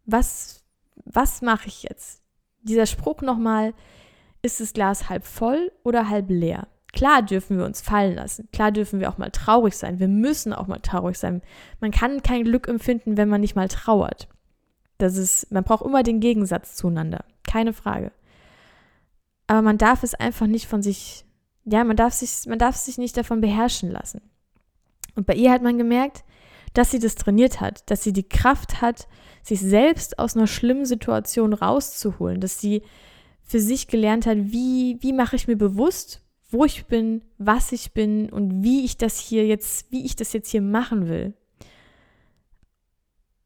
Was, 0.04 0.64
was 1.04 1.42
mache 1.42 1.66
ich 1.68 1.82
jetzt? 1.82 2.22
Dieser 2.62 2.86
Spruch 2.86 3.22
nochmal, 3.22 3.74
ist 4.42 4.60
das 4.60 4.72
Glas 4.72 5.08
halb 5.08 5.24
voll 5.24 5.72
oder 5.82 6.08
halb 6.08 6.30
leer? 6.30 6.68
Klar 6.92 7.22
dürfen 7.22 7.58
wir 7.58 7.66
uns 7.66 7.82
fallen 7.82 8.14
lassen. 8.14 8.48
Klar 8.52 8.72
dürfen 8.72 9.00
wir 9.00 9.10
auch 9.10 9.18
mal 9.18 9.30
traurig 9.30 9.76
sein. 9.76 9.98
Wir 9.98 10.08
müssen 10.08 10.52
auch 10.52 10.66
mal 10.66 10.78
traurig 10.78 11.18
sein. 11.18 11.42
Man 11.80 11.90
kann 11.90 12.22
kein 12.22 12.44
Glück 12.44 12.68
empfinden, 12.68 13.16
wenn 13.16 13.28
man 13.28 13.40
nicht 13.40 13.56
mal 13.56 13.68
trauert. 13.68 14.28
Das 14.98 15.16
ist, 15.16 15.50
man 15.52 15.64
braucht 15.64 15.84
immer 15.84 16.02
den 16.02 16.20
Gegensatz 16.20 16.74
zueinander. 16.74 17.24
Keine 17.42 17.74
Frage. 17.74 18.12
Aber 19.46 19.60
man 19.60 19.76
darf 19.76 20.04
es 20.04 20.14
einfach 20.14 20.46
nicht 20.46 20.66
von 20.66 20.82
sich, 20.82 21.26
ja, 21.64 21.84
man 21.84 21.96
darf 21.96 22.14
sich, 22.14 22.46
man 22.48 22.58
darf 22.58 22.76
sich 22.76 22.96
nicht 22.96 23.16
davon 23.16 23.40
beherrschen 23.40 23.90
lassen. 23.90 24.22
Und 25.16 25.26
bei 25.26 25.34
ihr 25.34 25.50
hat 25.50 25.62
man 25.62 25.78
gemerkt, 25.78 26.24
dass 26.74 26.90
sie 26.90 26.98
das 26.98 27.14
trainiert 27.14 27.60
hat, 27.60 27.90
dass 27.90 28.04
sie 28.04 28.12
die 28.12 28.28
Kraft 28.28 28.80
hat, 28.80 29.08
sich 29.42 29.60
selbst 29.60 30.18
aus 30.18 30.36
einer 30.36 30.46
schlimmen 30.46 30.84
Situation 30.84 31.54
rauszuholen, 31.54 32.40
dass 32.40 32.60
sie 32.60 32.82
für 33.42 33.60
sich 33.60 33.88
gelernt 33.88 34.26
hat, 34.26 34.36
wie, 34.38 34.98
wie 35.00 35.12
mache 35.12 35.36
ich 35.36 35.48
mir 35.48 35.56
bewusst, 35.56 36.20
wo 36.50 36.64
ich 36.64 36.86
bin, 36.86 37.22
was 37.38 37.72
ich 37.72 37.92
bin 37.92 38.28
und 38.28 38.62
wie 38.62 38.84
ich 38.84 38.96
das 38.98 39.18
hier 39.18 39.46
jetzt, 39.46 39.90
wie 39.90 40.04
ich 40.04 40.16
das 40.16 40.32
jetzt 40.32 40.50
hier 40.50 40.62
machen 40.62 41.08
will. 41.08 41.34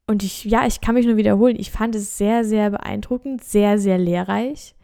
Und 0.06 0.24
ich, 0.24 0.44
ja, 0.44 0.66
ich 0.66 0.80
kann 0.80 0.96
mich 0.96 1.06
nur 1.06 1.16
wiederholen. 1.16 1.56
Ich 1.56 1.70
fand 1.70 1.94
es 1.94 2.18
sehr, 2.18 2.44
sehr 2.44 2.70
beeindruckend, 2.70 3.44
sehr, 3.44 3.78
sehr 3.78 3.96
lehrreich. 3.96 4.74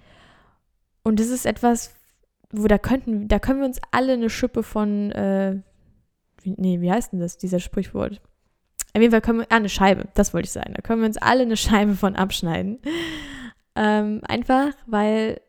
Und 1.02 1.18
das 1.18 1.28
ist 1.28 1.46
etwas, 1.46 1.96
wo 2.52 2.68
da 2.68 2.78
könnten, 2.78 3.26
da 3.26 3.40
können 3.40 3.58
wir 3.58 3.66
uns 3.66 3.80
alle 3.90 4.12
eine 4.12 4.30
Schippe 4.30 4.62
von, 4.62 5.10
äh, 5.10 5.60
nee, 6.56 6.80
wie 6.80 6.90
heißt 6.90 7.12
denn 7.12 7.20
das, 7.20 7.38
dieser 7.38 7.60
Sprichwort? 7.60 8.20
Auf 8.94 9.00
jeden 9.02 9.10
Fall 9.10 9.20
können 9.20 9.40
wir, 9.40 9.46
ah, 9.50 9.56
eine 9.56 9.68
Scheibe, 9.68 10.08
das 10.14 10.32
wollte 10.32 10.46
ich 10.46 10.52
sagen. 10.52 10.72
Da 10.74 10.82
können 10.82 11.02
wir 11.02 11.08
uns 11.08 11.18
alle 11.18 11.42
eine 11.42 11.56
Scheibe 11.56 11.94
von 11.94 12.16
abschneiden. 12.16 12.78
Ähm, 13.74 14.22
einfach, 14.26 14.72
weil 14.86 15.40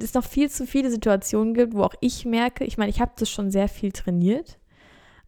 es 0.00 0.14
noch 0.14 0.24
viel 0.24 0.50
zu 0.50 0.66
viele 0.66 0.90
Situationen 0.90 1.54
gibt, 1.54 1.74
wo 1.74 1.82
auch 1.82 1.94
ich 2.00 2.24
merke, 2.24 2.64
ich 2.64 2.78
meine, 2.78 2.90
ich 2.90 3.00
habe 3.00 3.12
das 3.18 3.30
schon 3.30 3.50
sehr 3.50 3.68
viel 3.68 3.90
trainiert, 3.90 4.58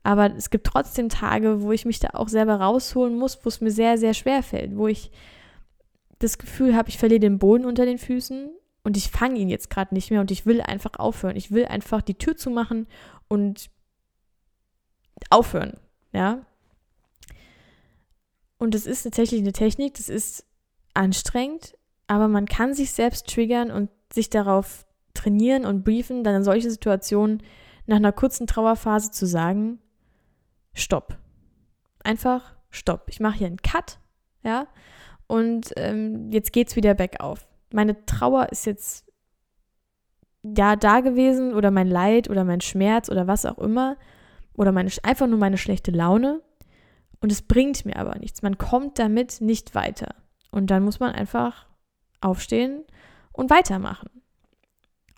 aber 0.02 0.34
es 0.36 0.50
gibt 0.50 0.66
trotzdem 0.66 1.08
Tage, 1.08 1.62
wo 1.62 1.72
ich 1.72 1.86
mich 1.86 1.98
da 1.98 2.10
auch 2.12 2.28
selber 2.28 2.56
rausholen 2.56 3.16
muss, 3.18 3.38
wo 3.42 3.48
es 3.48 3.60
mir 3.60 3.70
sehr, 3.70 3.98
sehr 3.98 4.14
schwer 4.14 4.42
fällt, 4.42 4.76
wo 4.76 4.86
ich 4.86 5.10
das 6.18 6.38
Gefühl 6.38 6.76
habe, 6.76 6.88
ich 6.88 6.98
verliere 6.98 7.20
den 7.20 7.38
Boden 7.38 7.64
unter 7.64 7.86
den 7.86 7.98
Füßen 7.98 8.50
und 8.84 8.96
ich 8.96 9.10
fange 9.10 9.38
ihn 9.38 9.48
jetzt 9.48 9.70
gerade 9.70 9.94
nicht 9.94 10.10
mehr 10.10 10.20
und 10.20 10.30
ich 10.30 10.46
will 10.46 10.60
einfach 10.60 10.98
aufhören. 10.98 11.36
Ich 11.36 11.50
will 11.50 11.64
einfach 11.64 12.02
die 12.02 12.14
Tür 12.14 12.36
zumachen 12.36 12.86
und 13.28 13.70
aufhören, 15.30 15.78
ja. 16.12 16.44
Und 18.58 18.74
das 18.74 18.86
ist 18.86 19.02
tatsächlich 19.02 19.40
eine 19.40 19.52
Technik, 19.52 19.94
das 19.94 20.08
ist 20.08 20.46
anstrengend, 20.94 21.76
aber 22.06 22.28
man 22.28 22.46
kann 22.46 22.74
sich 22.74 22.92
selbst 22.92 23.28
triggern 23.28 23.70
und 23.70 23.90
sich 24.12 24.30
darauf 24.30 24.86
trainieren 25.12 25.64
und 25.64 25.84
briefen, 25.84 26.24
dann 26.24 26.36
in 26.36 26.44
solchen 26.44 26.70
Situationen 26.70 27.42
nach 27.86 27.96
einer 27.96 28.12
kurzen 28.12 28.46
Trauerphase 28.46 29.10
zu 29.10 29.26
sagen, 29.26 29.80
Stopp. 30.72 31.18
Einfach 32.02 32.54
Stopp. 32.70 33.08
Ich 33.08 33.20
mache 33.20 33.38
hier 33.38 33.46
einen 33.46 33.62
Cut, 33.62 33.98
ja, 34.42 34.66
und 35.26 35.72
ähm, 35.76 36.30
jetzt 36.30 36.52
geht's 36.52 36.76
wieder 36.76 36.94
bergauf. 36.94 37.46
Meine 37.72 38.04
Trauer 38.06 38.48
ist 38.50 38.66
jetzt 38.66 39.04
ja 40.42 40.76
da 40.76 41.00
gewesen 41.00 41.54
oder 41.54 41.70
mein 41.70 41.88
Leid 41.88 42.28
oder 42.28 42.44
mein 42.44 42.60
Schmerz 42.60 43.08
oder 43.08 43.26
was 43.26 43.46
auch 43.46 43.58
immer 43.58 43.96
oder 44.54 44.72
meine, 44.72 44.90
einfach 45.02 45.26
nur 45.26 45.38
meine 45.38 45.58
schlechte 45.58 45.90
Laune 45.90 46.40
und 47.20 47.32
es 47.32 47.42
bringt 47.42 47.84
mir 47.84 47.96
aber 47.96 48.18
nichts. 48.18 48.42
Man 48.42 48.58
kommt 48.58 48.98
damit 48.98 49.40
nicht 49.40 49.74
weiter 49.74 50.14
und 50.50 50.70
dann 50.70 50.84
muss 50.84 51.00
man 51.00 51.12
einfach 51.12 51.66
aufstehen 52.20 52.84
und 53.32 53.50
weitermachen. 53.50 54.10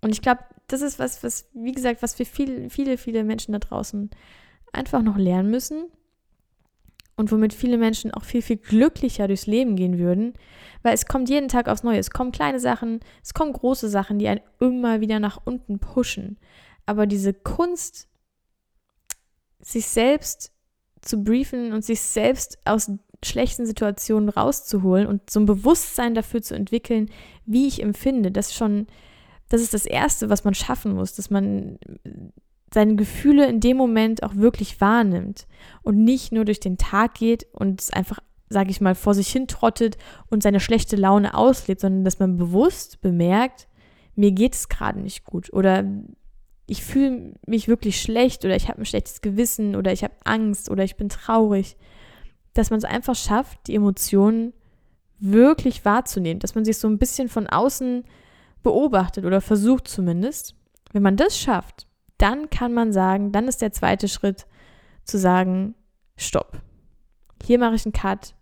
Und 0.02 0.10
ich 0.10 0.22
glaube, 0.22 0.40
das 0.68 0.82
ist 0.82 0.98
was, 0.98 1.22
was, 1.22 1.48
wie 1.54 1.72
gesagt, 1.72 2.02
was 2.02 2.18
wir 2.18 2.26
viel, 2.26 2.70
viele, 2.70 2.98
viele 2.98 3.24
Menschen 3.24 3.52
da 3.52 3.58
draußen 3.58 4.10
einfach 4.72 5.02
noch 5.02 5.16
lernen 5.16 5.50
müssen 5.50 5.86
und 7.16 7.32
womit 7.32 7.54
viele 7.54 7.78
Menschen 7.78 8.12
auch 8.12 8.24
viel, 8.24 8.42
viel 8.42 8.56
glücklicher 8.56 9.26
durchs 9.26 9.46
Leben 9.46 9.76
gehen 9.76 9.98
würden, 9.98 10.34
weil 10.82 10.94
es 10.94 11.06
kommt 11.06 11.28
jeden 11.28 11.48
Tag 11.48 11.68
aufs 11.68 11.82
Neue. 11.82 11.98
Es 11.98 12.10
kommen 12.10 12.32
kleine 12.32 12.60
Sachen, 12.60 13.00
es 13.22 13.34
kommen 13.34 13.52
große 13.52 13.88
Sachen, 13.88 14.18
die 14.18 14.28
einen 14.28 14.42
immer 14.60 15.00
wieder 15.00 15.18
nach 15.18 15.40
unten 15.44 15.78
pushen. 15.78 16.38
Aber 16.84 17.06
diese 17.06 17.32
Kunst, 17.32 18.08
sich 19.66 19.86
selbst 19.86 20.52
zu 21.02 21.22
briefen 21.22 21.72
und 21.72 21.84
sich 21.84 22.00
selbst 22.00 22.58
aus 22.64 22.90
schlechten 23.24 23.66
Situationen 23.66 24.28
rauszuholen 24.28 25.08
und 25.08 25.28
so 25.28 25.40
ein 25.40 25.46
Bewusstsein 25.46 26.14
dafür 26.14 26.40
zu 26.40 26.54
entwickeln, 26.54 27.10
wie 27.46 27.66
ich 27.66 27.82
empfinde, 27.82 28.30
das 28.30 28.54
schon, 28.54 28.86
das 29.48 29.60
ist 29.60 29.74
das 29.74 29.84
Erste, 29.84 30.30
was 30.30 30.44
man 30.44 30.54
schaffen 30.54 30.94
muss, 30.94 31.14
dass 31.14 31.30
man 31.30 31.78
seine 32.72 32.94
Gefühle 32.94 33.46
in 33.46 33.58
dem 33.58 33.76
Moment 33.76 34.22
auch 34.22 34.36
wirklich 34.36 34.80
wahrnimmt 34.80 35.48
und 35.82 35.96
nicht 36.04 36.30
nur 36.30 36.44
durch 36.44 36.60
den 36.60 36.78
Tag 36.78 37.14
geht 37.14 37.46
und 37.52 37.80
es 37.80 37.90
einfach, 37.90 38.20
sage 38.48 38.70
ich 38.70 38.80
mal, 38.80 38.94
vor 38.94 39.14
sich 39.14 39.28
hin 39.28 39.48
trottet 39.48 39.96
und 40.30 40.44
seine 40.44 40.60
schlechte 40.60 40.94
Laune 40.94 41.34
auslebt, 41.34 41.80
sondern 41.80 42.04
dass 42.04 42.20
man 42.20 42.36
bewusst 42.36 43.00
bemerkt, 43.00 43.66
mir 44.14 44.30
geht 44.30 44.54
es 44.54 44.68
gerade 44.68 45.00
nicht 45.00 45.24
gut 45.24 45.52
oder 45.52 45.84
ich 46.66 46.82
fühle 46.82 47.34
mich 47.46 47.68
wirklich 47.68 48.00
schlecht 48.00 48.44
oder 48.44 48.56
ich 48.56 48.68
habe 48.68 48.80
ein 48.80 48.86
schlechtes 48.86 49.20
Gewissen 49.20 49.76
oder 49.76 49.92
ich 49.92 50.02
habe 50.02 50.14
Angst 50.24 50.70
oder 50.70 50.84
ich 50.84 50.96
bin 50.96 51.08
traurig 51.08 51.76
dass 52.56 52.70
man 52.70 52.78
es 52.78 52.84
einfach 52.84 53.14
schafft, 53.14 53.66
die 53.66 53.74
Emotionen 53.74 54.52
wirklich 55.18 55.84
wahrzunehmen, 55.84 56.40
dass 56.40 56.54
man 56.54 56.64
sich 56.64 56.78
so 56.78 56.88
ein 56.88 56.98
bisschen 56.98 57.28
von 57.28 57.46
außen 57.46 58.04
beobachtet 58.62 59.24
oder 59.24 59.40
versucht 59.40 59.88
zumindest. 59.88 60.54
Wenn 60.92 61.02
man 61.02 61.16
das 61.16 61.38
schafft, 61.38 61.86
dann 62.18 62.50
kann 62.50 62.72
man 62.72 62.92
sagen, 62.92 63.32
dann 63.32 63.48
ist 63.48 63.62
der 63.62 63.72
zweite 63.72 64.08
Schritt 64.08 64.46
zu 65.04 65.18
sagen, 65.18 65.74
stopp. 66.16 66.60
Hier 67.44 67.58
mache 67.58 67.74
ich 67.74 67.84
einen 67.84 67.92
Cut. 67.92 68.34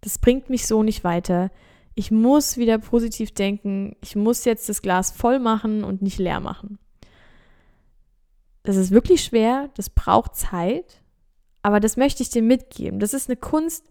Das 0.00 0.18
bringt 0.18 0.50
mich 0.50 0.66
so 0.66 0.82
nicht 0.82 1.04
weiter. 1.04 1.50
Ich 1.94 2.10
muss 2.10 2.56
wieder 2.56 2.78
positiv 2.78 3.32
denken. 3.32 3.96
Ich 4.02 4.16
muss 4.16 4.44
jetzt 4.44 4.68
das 4.68 4.82
Glas 4.82 5.10
voll 5.10 5.38
machen 5.38 5.84
und 5.84 6.02
nicht 6.02 6.18
leer 6.18 6.40
machen. 6.40 6.78
Das 8.62 8.76
ist 8.76 8.90
wirklich 8.90 9.24
schwer. 9.24 9.70
Das 9.74 9.90
braucht 9.90 10.36
Zeit. 10.36 11.00
Aber 11.62 11.80
das 11.80 11.96
möchte 11.96 12.22
ich 12.22 12.30
dir 12.30 12.42
mitgeben. 12.42 13.00
Das 13.00 13.14
ist 13.14 13.28
eine 13.28 13.36
Kunst, 13.36 13.84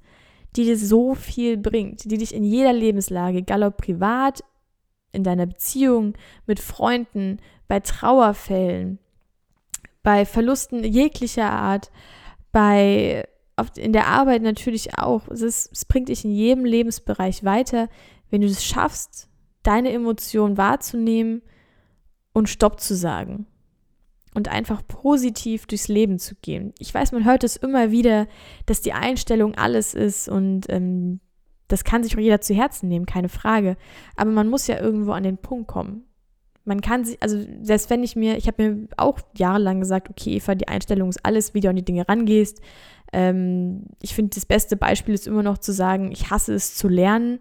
die 0.56 0.64
dir 0.64 0.78
so 0.78 1.14
viel 1.14 1.58
bringt, 1.58 2.10
die 2.10 2.18
dich 2.18 2.34
in 2.34 2.44
jeder 2.44 2.74
Lebenslage, 2.74 3.40
egal 3.40 3.64
ob 3.64 3.78
privat, 3.78 4.44
in 5.12 5.24
deiner 5.24 5.46
Beziehung, 5.46 6.14
mit 6.48 6.60
Freunden, 6.60 7.38
bei 7.68 7.80
Trauerfällen, 7.80 9.00
bei 10.02 10.26
Verlusten 10.26 10.84
jeglicher 10.84 11.52
Art, 11.52 11.92
bei 12.52 13.28
in 13.76 13.92
der 13.92 14.08
Arbeit 14.08 14.42
natürlich 14.42 14.98
auch. 14.98 15.28
Es, 15.28 15.42
ist, 15.42 15.70
es 15.74 15.84
bringt 15.84 16.08
dich 16.08 16.24
in 16.24 16.32
jedem 16.32 16.64
Lebensbereich 16.64 17.44
weiter, 17.44 17.90
wenn 18.30 18.40
du 18.40 18.48
es 18.48 18.64
schaffst, 18.64 19.28
deine 19.64 19.92
Emotionen 19.92 20.58
wahrzunehmen 20.58 21.42
und 22.32 22.48
Stopp 22.48 22.80
zu 22.80 22.96
sagen 22.96 23.48
und 24.34 24.48
einfach 24.48 24.82
positiv 24.88 25.66
durchs 25.66 25.88
Leben 25.88 26.20
zu 26.20 26.36
gehen. 26.36 26.74
Ich 26.80 26.94
weiß, 26.94 27.12
man 27.12 27.26
hört 27.26 27.44
es 27.44 27.56
immer 27.56 27.92
wieder, 27.92 28.28
dass 28.66 28.82
die 28.82 28.94
Einstellung 28.94 29.56
alles 29.56 29.94
ist 29.94 30.30
und 30.30 30.66
ähm, 30.70 31.20
das 31.68 31.84
kann 31.84 32.04
sich 32.04 32.16
auch 32.16 32.22
jeder 32.22 32.42
zu 32.42 32.54
Herzen 32.54 32.90
nehmen, 32.90 33.06
keine 33.06 33.30
Frage. 33.30 33.78
Aber 34.16 34.32
man 34.32 34.48
muss 34.48 34.68
ja 34.68 34.80
irgendwo 34.80 35.12
an 35.12 35.24
den 35.24 35.38
Punkt 35.38 35.68
kommen. 35.68 36.04
Man 36.66 36.82
kann 36.82 37.06
sich, 37.06 37.22
also 37.22 37.40
selbst 37.62 37.90
wenn 37.90 38.04
ich 38.04 38.16
mir, 38.16 38.38
ich 38.38 38.48
habe 38.48 38.64
mir 38.64 38.88
auch 38.98 39.20
jahrelang 39.38 39.80
gesagt, 39.80 40.10
okay, 40.10 40.36
Eva, 40.36 40.56
die 40.56 40.68
Einstellung 40.68 41.10
ist 41.10 41.26
alles, 41.26 41.54
wie 41.54 41.62
du 41.62 41.70
an 41.70 41.76
die 41.76 41.86
Dinge 41.86 42.08
rangehst. 42.08 42.62
Ähm, 43.14 43.86
ich 44.02 44.14
finde, 44.14 44.36
das 44.36 44.46
beste 44.46 44.78
Beispiel 44.78 45.14
ist 45.14 45.28
immer 45.28 45.44
noch 45.44 45.58
zu 45.58 45.72
sagen, 45.72 46.12
ich 46.12 46.30
hasse 46.30 46.54
es 46.54 46.76
zu 46.76 46.88
lernen 46.88 47.40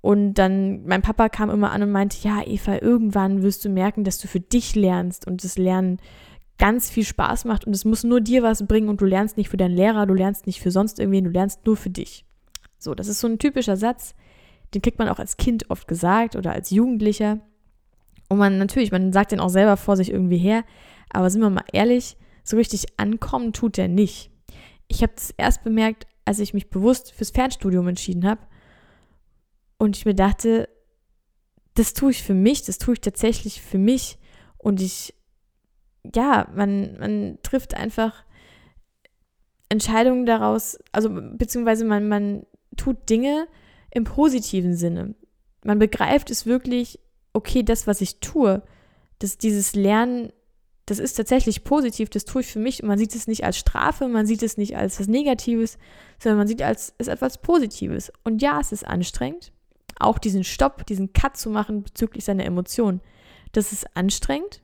und 0.00 0.34
dann, 0.34 0.84
mein 0.86 1.02
Papa 1.02 1.28
kam 1.28 1.50
immer 1.50 1.72
an 1.72 1.82
und 1.82 1.92
meinte, 1.92 2.16
ja, 2.22 2.42
Eva, 2.46 2.78
irgendwann 2.80 3.42
wirst 3.42 3.64
du 3.64 3.68
merken, 3.68 4.04
dass 4.04 4.18
du 4.18 4.28
für 4.28 4.40
dich 4.40 4.74
lernst 4.74 5.26
und 5.26 5.44
das 5.44 5.58
Lernen 5.58 5.98
ganz 6.56 6.90
viel 6.90 7.04
Spaß 7.04 7.44
macht 7.44 7.66
und 7.66 7.74
es 7.74 7.84
muss 7.84 8.04
nur 8.04 8.20
dir 8.20 8.42
was 8.42 8.66
bringen 8.66 8.88
und 8.88 9.00
du 9.00 9.04
lernst 9.04 9.36
nicht 9.36 9.48
für 9.50 9.56
deinen 9.56 9.76
Lehrer, 9.76 10.06
du 10.06 10.14
lernst 10.14 10.46
nicht 10.46 10.60
für 10.60 10.70
sonst 10.70 10.98
irgendwen, 10.98 11.24
du 11.24 11.30
lernst 11.30 11.66
nur 11.66 11.76
für 11.76 11.90
dich. 11.90 12.24
So, 12.78 12.94
das 12.94 13.08
ist 13.08 13.20
so 13.20 13.28
ein 13.28 13.38
typischer 13.38 13.76
Satz, 13.76 14.14
den 14.74 14.82
kriegt 14.82 14.98
man 14.98 15.08
auch 15.08 15.18
als 15.18 15.36
Kind 15.36 15.68
oft 15.68 15.86
gesagt 15.86 16.36
oder 16.36 16.52
als 16.52 16.70
Jugendlicher. 16.70 17.40
Und 18.28 18.38
man 18.38 18.58
natürlich, 18.58 18.92
man 18.92 19.12
sagt 19.12 19.32
den 19.32 19.40
auch 19.40 19.48
selber 19.48 19.76
vor 19.76 19.96
sich 19.96 20.10
irgendwie 20.10 20.38
her, 20.38 20.64
aber 21.10 21.28
sind 21.28 21.42
wir 21.42 21.50
mal 21.50 21.64
ehrlich, 21.72 22.16
so 22.44 22.56
richtig 22.56 22.86
ankommen 22.96 23.52
tut 23.52 23.76
der 23.76 23.88
nicht. 23.88 24.30
Ich 24.88 25.02
habe 25.02 25.12
das 25.14 25.32
erst 25.36 25.62
bemerkt, 25.62 26.06
als 26.24 26.38
ich 26.38 26.54
mich 26.54 26.70
bewusst 26.70 27.12
fürs 27.12 27.30
Fernstudium 27.30 27.88
entschieden 27.88 28.26
habe 28.26 28.40
und 29.80 29.96
ich 29.96 30.04
mir 30.04 30.14
dachte, 30.14 30.68
das 31.74 31.94
tue 31.94 32.10
ich 32.10 32.22
für 32.22 32.34
mich, 32.34 32.62
das 32.64 32.76
tue 32.76 32.92
ich 32.92 33.00
tatsächlich 33.00 33.62
für 33.62 33.78
mich. 33.78 34.18
Und 34.58 34.82
ich, 34.82 35.14
ja, 36.14 36.46
man, 36.54 36.98
man 36.98 37.38
trifft 37.42 37.72
einfach 37.72 38.26
Entscheidungen 39.70 40.26
daraus, 40.26 40.78
also 40.92 41.08
beziehungsweise 41.10 41.86
man, 41.86 42.08
man 42.08 42.44
tut 42.76 43.08
Dinge 43.08 43.48
im 43.90 44.04
positiven 44.04 44.76
Sinne. 44.76 45.14
Man 45.64 45.78
begreift 45.78 46.30
es 46.30 46.44
wirklich, 46.44 47.00
okay, 47.32 47.62
das, 47.62 47.86
was 47.86 48.02
ich 48.02 48.20
tue, 48.20 48.62
dass 49.18 49.38
dieses 49.38 49.74
Lernen, 49.74 50.30
das 50.84 50.98
ist 50.98 51.14
tatsächlich 51.14 51.64
positiv, 51.64 52.10
das 52.10 52.26
tue 52.26 52.42
ich 52.42 52.48
für 52.48 52.58
mich 52.58 52.82
und 52.82 52.88
man 52.88 52.98
sieht 52.98 53.14
es 53.14 53.26
nicht 53.26 53.44
als 53.44 53.56
Strafe, 53.56 54.08
man 54.08 54.26
sieht 54.26 54.42
es 54.42 54.58
nicht 54.58 54.76
als 54.76 55.00
was 55.00 55.08
Negatives, 55.08 55.78
sondern 56.18 56.36
man 56.36 56.48
sieht 56.48 56.60
es 56.60 56.92
als 56.98 57.08
etwas 57.08 57.40
Positives. 57.40 58.12
Und 58.24 58.42
ja, 58.42 58.60
es 58.60 58.72
ist 58.72 58.86
anstrengend, 58.86 59.54
auch 60.00 60.18
diesen 60.18 60.44
Stopp, 60.44 60.86
diesen 60.86 61.12
Cut 61.12 61.36
zu 61.36 61.50
machen 61.50 61.82
bezüglich 61.82 62.24
seiner 62.24 62.44
Emotionen. 62.44 63.00
Das 63.52 63.72
ist 63.72 63.96
anstrengend, 63.96 64.62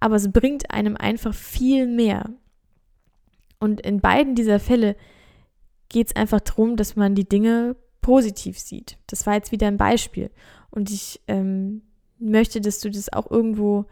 aber 0.00 0.16
es 0.16 0.32
bringt 0.32 0.70
einem 0.70 0.96
einfach 0.96 1.34
viel 1.34 1.86
mehr. 1.86 2.30
Und 3.58 3.80
in 3.80 4.00
beiden 4.00 4.34
dieser 4.34 4.60
Fälle 4.60 4.96
geht 5.88 6.08
es 6.08 6.16
einfach 6.16 6.40
darum, 6.40 6.76
dass 6.76 6.96
man 6.96 7.14
die 7.14 7.28
Dinge 7.28 7.76
positiv 8.00 8.58
sieht. 8.58 8.98
Das 9.06 9.26
war 9.26 9.34
jetzt 9.34 9.52
wieder 9.52 9.66
ein 9.66 9.78
Beispiel. 9.78 10.30
Und 10.70 10.90
ich, 10.90 11.20
ähm, 11.26 11.82
möchte, 12.18 12.60
dass 12.60 12.80
du 12.80 12.90
das 12.90 13.12
auch 13.12 13.30
irgendwo 13.30 13.86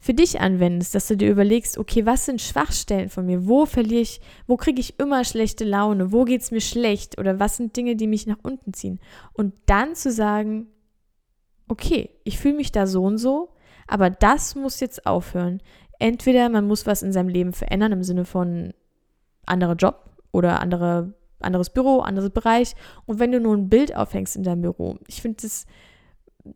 für 0.00 0.14
dich 0.14 0.40
anwendest, 0.40 0.94
dass 0.94 1.08
du 1.08 1.16
dir 1.16 1.30
überlegst, 1.30 1.76
okay, 1.76 2.06
was 2.06 2.24
sind 2.24 2.40
Schwachstellen 2.40 3.10
von 3.10 3.26
mir? 3.26 3.46
Wo 3.46 3.66
verliere 3.66 4.00
ich, 4.00 4.20
wo 4.46 4.56
kriege 4.56 4.80
ich 4.80 4.98
immer 4.98 5.24
schlechte 5.24 5.64
Laune? 5.64 6.10
Wo 6.10 6.24
geht 6.24 6.40
es 6.40 6.50
mir 6.50 6.62
schlecht? 6.62 7.18
Oder 7.18 7.38
was 7.38 7.58
sind 7.58 7.76
Dinge, 7.76 7.96
die 7.96 8.06
mich 8.06 8.26
nach 8.26 8.38
unten 8.42 8.72
ziehen? 8.72 8.98
Und 9.34 9.52
dann 9.66 9.94
zu 9.94 10.10
sagen, 10.10 10.68
okay, 11.68 12.10
ich 12.24 12.38
fühle 12.38 12.54
mich 12.54 12.72
da 12.72 12.86
so 12.86 13.04
und 13.04 13.18
so, 13.18 13.50
aber 13.86 14.08
das 14.08 14.54
muss 14.54 14.80
jetzt 14.80 15.04
aufhören. 15.04 15.60
Entweder 15.98 16.48
man 16.48 16.66
muss 16.66 16.86
was 16.86 17.02
in 17.02 17.12
seinem 17.12 17.28
Leben 17.28 17.52
verändern 17.52 17.92
im 17.92 18.02
Sinne 18.02 18.24
von 18.24 18.72
anderer 19.44 19.74
Job 19.74 20.08
oder 20.32 20.60
andere, 20.60 21.12
anderes 21.40 21.68
Büro, 21.68 22.00
anderes 22.00 22.30
Bereich. 22.30 22.74
Und 23.04 23.18
wenn 23.18 23.32
du 23.32 23.40
nur 23.40 23.54
ein 23.54 23.68
Bild 23.68 23.94
aufhängst 23.94 24.34
in 24.34 24.44
deinem 24.44 24.62
Büro, 24.62 24.96
ich 25.08 25.20
finde 25.20 25.42
das, 25.42 25.66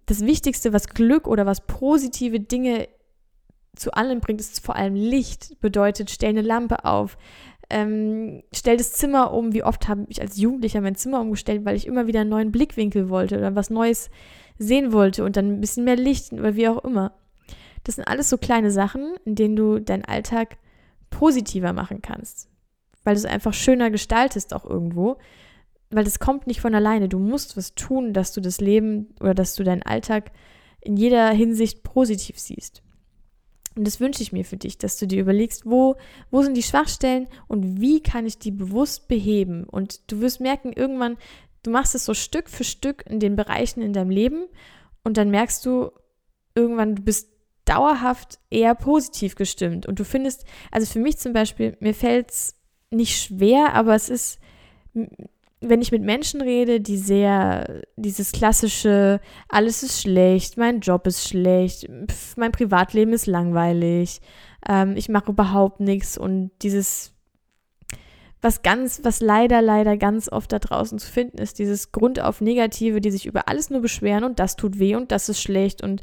das 0.07 0.23
Wichtigste, 0.23 0.73
was 0.73 0.89
Glück 0.89 1.29
oder 1.29 1.45
was 1.45 1.67
positive 1.67 2.41
Dinge 2.41 2.89
zu 3.77 3.93
allem 3.93 4.21
bringt, 4.21 4.41
ist 4.41 4.65
vor 4.65 4.77
allem 4.77 4.95
Licht. 4.95 5.61
Bedeutet, 5.61 6.11
stell 6.11 6.31
eine 6.31 6.43
Lampe 6.43 6.85
auf, 6.85 7.17
ähm, 7.71 8.43
stell 8.53 8.77
das 8.77 8.93
Zimmer 8.93 9.33
um. 9.33 9.53
Wie 9.53 9.65
oft 9.65 9.89
habe 9.89 10.07
ich 10.09 10.21
als 10.21 10.37
Jugendlicher 10.37 10.81
mein 10.81 10.95
Zimmer 10.95 11.21
umgestellt, 11.21 11.65
weil 11.65 11.77
ich 11.77 11.87
immer 11.87 12.07
wieder 12.07 12.21
einen 12.21 12.31
neuen 12.31 12.53
Blickwinkel 12.53 13.09
wollte 13.09 13.39
oder 13.39 13.55
was 13.55 13.71
Neues 13.71 14.11
sehen 14.59 14.93
wollte 14.93 15.25
und 15.25 15.37
dann 15.37 15.55
ein 15.55 15.61
bisschen 15.61 15.85
mehr 15.85 15.97
Licht 15.97 16.33
oder 16.33 16.55
wie 16.57 16.69
auch 16.69 16.85
immer. 16.85 17.13
Das 17.83 17.97
sind 17.97 18.07
alles 18.07 18.31
so 18.31 18.39
kleine 18.39 18.71
Sachen, 18.71 19.15
in 19.25 19.35
denen 19.35 19.57
du 19.57 19.79
deinen 19.79 20.05
Alltag 20.05 20.57
positiver 21.11 21.73
machen 21.73 22.01
kannst, 22.03 22.49
weil 23.03 23.15
du 23.15 23.19
es 23.19 23.27
einfach 23.27 23.53
schöner 23.53 23.91
gestaltest 23.91 24.55
auch 24.55 24.65
irgendwo, 24.65 25.19
weil 25.91 26.05
das 26.05 26.19
kommt 26.19 26.47
nicht 26.47 26.61
von 26.61 26.75
alleine. 26.75 27.09
Du 27.09 27.19
musst 27.19 27.57
was 27.57 27.75
tun, 27.75 28.13
dass 28.13 28.33
du 28.33 28.41
das 28.41 28.61
Leben 28.61 29.15
oder 29.21 29.35
dass 29.35 29.55
du 29.55 29.65
deinen 29.65 29.83
Alltag 29.83 30.31
in 30.81 30.97
jeder 30.97 31.31
Hinsicht 31.31 31.83
positiv 31.83 32.39
siehst. 32.39 32.84
Und 33.77 33.87
das 33.87 34.01
wünsche 34.01 34.23
ich 34.23 34.33
mir 34.33 34.45
für 34.45 34.57
dich, 34.57 34.79
dass 34.79 34.99
du 34.99 35.07
dir 35.07 35.21
überlegst, 35.21 35.67
wo, 35.67 35.97
wo 36.31 36.43
sind 36.43 36.57
die 36.57 36.63
Schwachstellen 36.63 37.27
und 37.49 37.81
wie 37.81 38.01
kann 38.01 38.27
ich 38.27 38.39
die 38.39 38.53
bewusst 38.53 39.09
beheben. 39.09 39.65
Und 39.65 40.11
du 40.11 40.21
wirst 40.21 40.41
merken, 40.41 40.73
irgendwann, 40.73 41.17
du 41.63 41.71
machst 41.71 41.95
es 41.95 42.05
so 42.05 42.15
Stück 42.15 42.49
für 42.49 42.65
Stück 42.65 43.05
in 43.07 43.19
den 43.19 43.35
Bereichen 43.35 43.83
in 43.83 43.93
deinem 43.93 44.11
Leben 44.11 44.47
und 45.03 45.17
dann 45.17 45.31
merkst 45.31 45.67
du 45.67 45.91
irgendwann, 46.55 46.95
du 46.95 47.03
bist 47.03 47.31
dauerhaft 47.65 48.39
eher 48.51 48.75
positiv 48.75 49.35
gestimmt. 49.35 49.87
Und 49.87 49.99
du 49.99 50.05
findest, 50.05 50.45
also 50.71 50.87
für 50.87 51.01
mich 51.01 51.19
zum 51.19 51.33
Beispiel, 51.33 51.77
mir 51.81 51.95
fällt 51.95 52.31
es 52.31 52.57
nicht 52.91 53.21
schwer, 53.21 53.75
aber 53.75 53.95
es 53.95 54.09
ist 54.09 54.39
wenn 55.69 55.83
ich 55.83 55.93
mit 55.93 56.03
Menschen 56.03 56.41
rede, 56.41 56.81
die 56.81 56.97
sehr 56.97 57.83
dieses 57.97 58.33
klassische, 58.33 59.21
alles 59.49 59.83
ist 59.83 60.01
schlecht, 60.01 60.57
mein 60.57 60.81
Job 60.81 61.07
ist 61.07 61.29
schlecht, 61.29 61.89
pf, 62.09 62.37
mein 62.37 62.53
Privatleben 62.53 63.13
ist 63.13 63.27
langweilig, 63.27 64.21
ähm, 64.69 64.97
ich 64.97 65.09
mache 65.09 65.31
überhaupt 65.31 65.81
nichts 65.81 66.19
und 66.19 66.51
dieses, 66.63 67.13
was 68.41 68.63
ganz, 68.63 69.01
was 69.03 69.21
leider, 69.21 69.63
leider 69.63 69.97
ganz 69.97 70.31
oft 70.31 70.53
da 70.53 70.59
draußen 70.59 70.99
zu 70.99 71.11
finden 71.11 71.39
ist, 71.39 71.59
dieses 71.59 71.93
Grund 71.93 72.21
auf 72.21 72.41
Negative, 72.41 73.01
die 73.01 73.11
sich 73.11 73.27
über 73.27 73.49
alles 73.49 73.71
nur 73.71 73.81
beschweren 73.81 74.25
und 74.25 74.39
das 74.39 74.57
tut 74.57 74.79
weh 74.79 74.97
und 74.97 75.13
das 75.13 75.29
ist 75.29 75.41
schlecht 75.41 75.83
und 75.83 76.03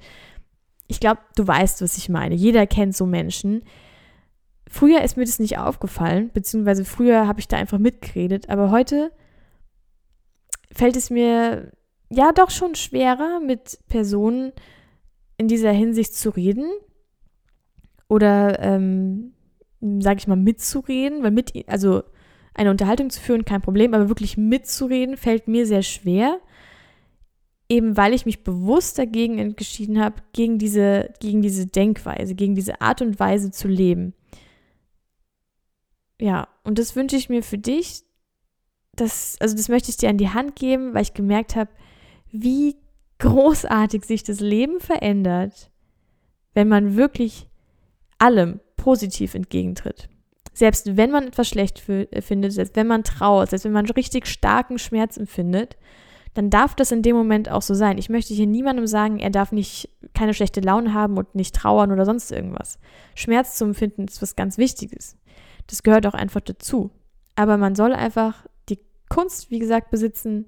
ich 0.88 1.00
glaube, 1.00 1.22
du 1.38 1.48
weißt, 1.48 1.82
was 1.82 1.98
ich 1.98 2.10
meine. 2.10 2.36
Jeder 2.36 2.68
kennt 2.68 2.96
so 2.98 3.06
Menschen. 3.06 3.64
Früher 4.68 5.02
ist 5.02 5.16
mir 5.16 5.24
das 5.24 5.40
nicht 5.40 5.58
aufgefallen, 5.58 6.32
beziehungsweise 6.34 6.84
früher 6.84 7.28
habe 7.28 7.40
ich 7.40 7.48
da 7.48 7.56
einfach 7.56 7.78
mitgeredet, 7.78 8.50
aber 8.50 8.72
heute 8.72 9.12
fällt 10.72 10.96
es 10.96 11.10
mir 11.10 11.72
ja 12.10 12.32
doch 12.34 12.50
schon 12.50 12.76
schwerer, 12.76 13.40
mit 13.40 13.80
Personen 13.88 14.52
in 15.38 15.48
dieser 15.48 15.72
Hinsicht 15.72 16.14
zu 16.14 16.30
reden 16.30 16.70
oder, 18.08 18.60
ähm, 18.60 19.34
sage 19.80 20.20
ich 20.20 20.28
mal, 20.28 20.36
mitzureden, 20.36 21.24
weil 21.24 21.32
mit, 21.32 21.54
also 21.68 22.04
eine 22.54 22.70
Unterhaltung 22.70 23.10
zu 23.10 23.22
führen, 23.22 23.46
kein 23.46 23.62
Problem, 23.62 23.94
aber 23.94 24.10
wirklich 24.10 24.38
mitzureden 24.38 25.18
fällt 25.18 25.48
mir 25.48 25.66
sehr 25.66 25.84
schwer, 25.84 26.40
eben 27.70 27.96
weil 27.96 28.14
ich 28.14 28.26
mich 28.26 28.44
bewusst 28.44 29.00
dagegen 29.00 29.40
entschieden 29.40 30.00
habe, 30.04 30.22
gegen 30.34 30.58
diese, 30.58 31.14
gegen 31.22 31.42
diese 31.42 31.68
Denkweise, 31.68 32.36
gegen 32.36 32.54
diese 32.54 32.82
Art 32.82 33.02
und 33.02 33.20
Weise 33.20 33.52
zu 33.52 33.70
leben. 33.70 34.14
Ja, 36.20 36.50
und 36.64 36.78
das 36.78 36.96
wünsche 36.96 37.16
ich 37.16 37.30
mir 37.30 37.42
für 37.42 37.58
dich, 37.58 38.04
das, 39.02 39.36
also 39.40 39.56
das 39.56 39.68
möchte 39.68 39.90
ich 39.90 39.98
dir 39.98 40.10
an 40.10 40.18
die 40.18 40.30
Hand 40.30 40.56
geben, 40.56 40.94
weil 40.94 41.02
ich 41.02 41.14
gemerkt 41.14 41.56
habe, 41.56 41.72
wie 42.32 42.76
großartig 43.20 44.06
sich 44.06 44.24
das 44.24 44.40
Leben 44.40 44.80
verändert, 44.80 45.72
wenn 46.54 46.68
man 46.68 46.96
wirklich 46.96 47.48
allem 48.18 48.60
positiv 48.78 49.36
entgegentritt. 49.36 50.10
Selbst 50.54 50.98
wenn 50.98 51.12
man 51.12 51.28
etwas 51.28 51.48
schlecht 51.48 51.88
äh, 51.90 52.22
findet, 52.22 52.54
selbst 52.54 52.76
wenn 52.76 52.88
man 52.88 53.04
trauert, 53.04 53.50
selbst 53.50 53.66
wenn 53.66 53.72
man 53.72 53.86
richtig 53.86 54.28
starken 54.28 54.78
Schmerz 54.78 55.18
empfindet, 55.18 55.78
dann 56.34 56.50
darf 56.50 56.76
das 56.76 56.92
in 56.92 57.02
dem 57.02 57.16
Moment 57.16 57.50
auch 57.50 57.62
so 57.62 57.74
sein. 57.74 57.98
Ich 57.98 58.10
möchte 58.10 58.34
hier 58.34 58.48
niemandem 58.48 58.88
sagen, 58.88 59.20
er 59.20 59.30
darf 59.30 59.52
nicht 59.52 59.90
keine 60.14 60.34
schlechte 60.34 60.62
Laune 60.62 60.94
haben 60.94 61.18
und 61.18 61.36
nicht 61.36 61.56
trauern 61.56 61.92
oder 61.92 62.06
sonst 62.06 62.32
irgendwas. 62.32 62.80
Schmerz 63.16 63.58
zu 63.58 63.66
empfinden 63.66 64.06
ist 64.06 64.22
was 64.22 64.36
ganz 64.36 64.58
Wichtiges. 64.58 65.18
Das 65.68 65.84
gehört 65.84 66.06
auch 66.08 66.14
einfach 66.14 66.42
dazu. 66.42 66.92
Aber 67.36 67.58
man 67.58 67.76
soll 67.76 67.94
einfach 67.94 68.46
Kunst, 69.12 69.52
wie 69.52 69.60
gesagt, 69.60 69.92
besitzen, 69.92 70.46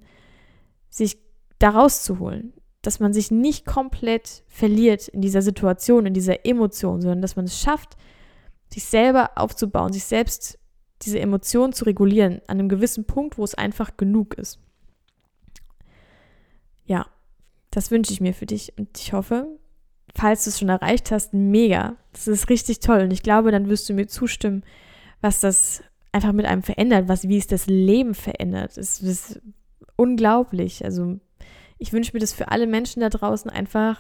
sich 0.90 1.18
da 1.60 1.70
rauszuholen. 1.70 2.54
Dass 2.82 3.00
man 3.00 3.14
sich 3.14 3.30
nicht 3.30 3.66
komplett 3.66 4.44
verliert 4.48 5.08
in 5.10 5.22
dieser 5.22 5.42
Situation, 5.42 6.06
in 6.06 6.14
dieser 6.14 6.46
Emotion, 6.46 7.02
sondern 7.02 7.22
dass 7.22 7.36
man 7.36 7.46
es 7.46 7.60
schafft, 7.60 7.98
sich 8.72 8.86
selber 8.86 9.32
aufzubauen, 9.36 9.94
sich 9.94 10.06
selbst 10.06 10.60
diese 11.02 11.20
Emotion 11.20 11.74
zu 11.74 11.86
regulieren, 11.86 12.42
an 12.48 12.60
einem 12.60 12.70
gewissen 12.70 13.06
Punkt, 13.06 13.38
wo 13.38 13.44
es 13.44 13.56
einfach 13.56 13.98
genug 13.98 14.34
ist. 14.36 14.60
Ja, 16.86 17.06
das 17.72 17.92
wünsche 17.92 18.14
ich 18.14 18.22
mir 18.22 18.34
für 18.34 18.46
dich 18.46 18.78
und 18.78 18.98
ich 18.98 19.14
hoffe, 19.14 19.48
falls 20.16 20.44
du 20.44 20.50
es 20.50 20.60
schon 20.60 20.70
erreicht 20.70 21.12
hast, 21.12 21.34
mega. 21.34 21.98
Das 22.14 22.28
ist 22.28 22.50
richtig 22.50 22.80
toll 22.80 23.02
und 23.02 23.12
ich 23.12 23.24
glaube, 23.24 23.52
dann 23.52 23.70
wirst 23.70 23.90
du 23.90 23.94
mir 23.94 24.08
zustimmen, 24.08 24.64
was 25.22 25.40
das 25.40 25.84
einfach 26.14 26.32
mit 26.32 26.46
einem 26.46 26.64
verändert, 26.64 27.08
was, 27.08 27.28
wie 27.28 27.38
es 27.38 27.48
das 27.48 27.66
Leben 27.66 28.14
verändert. 28.14 28.78
Es 28.78 29.02
ist 29.02 29.42
unglaublich. 29.96 30.86
Also 30.86 31.20
ich 31.78 31.92
wünsche 31.92 32.12
mir 32.14 32.20
das 32.20 32.34
für 32.34 32.50
alle 32.50 32.68
Menschen 32.68 33.02
da 33.02 33.10
draußen 33.10 33.50
einfach, 33.50 34.00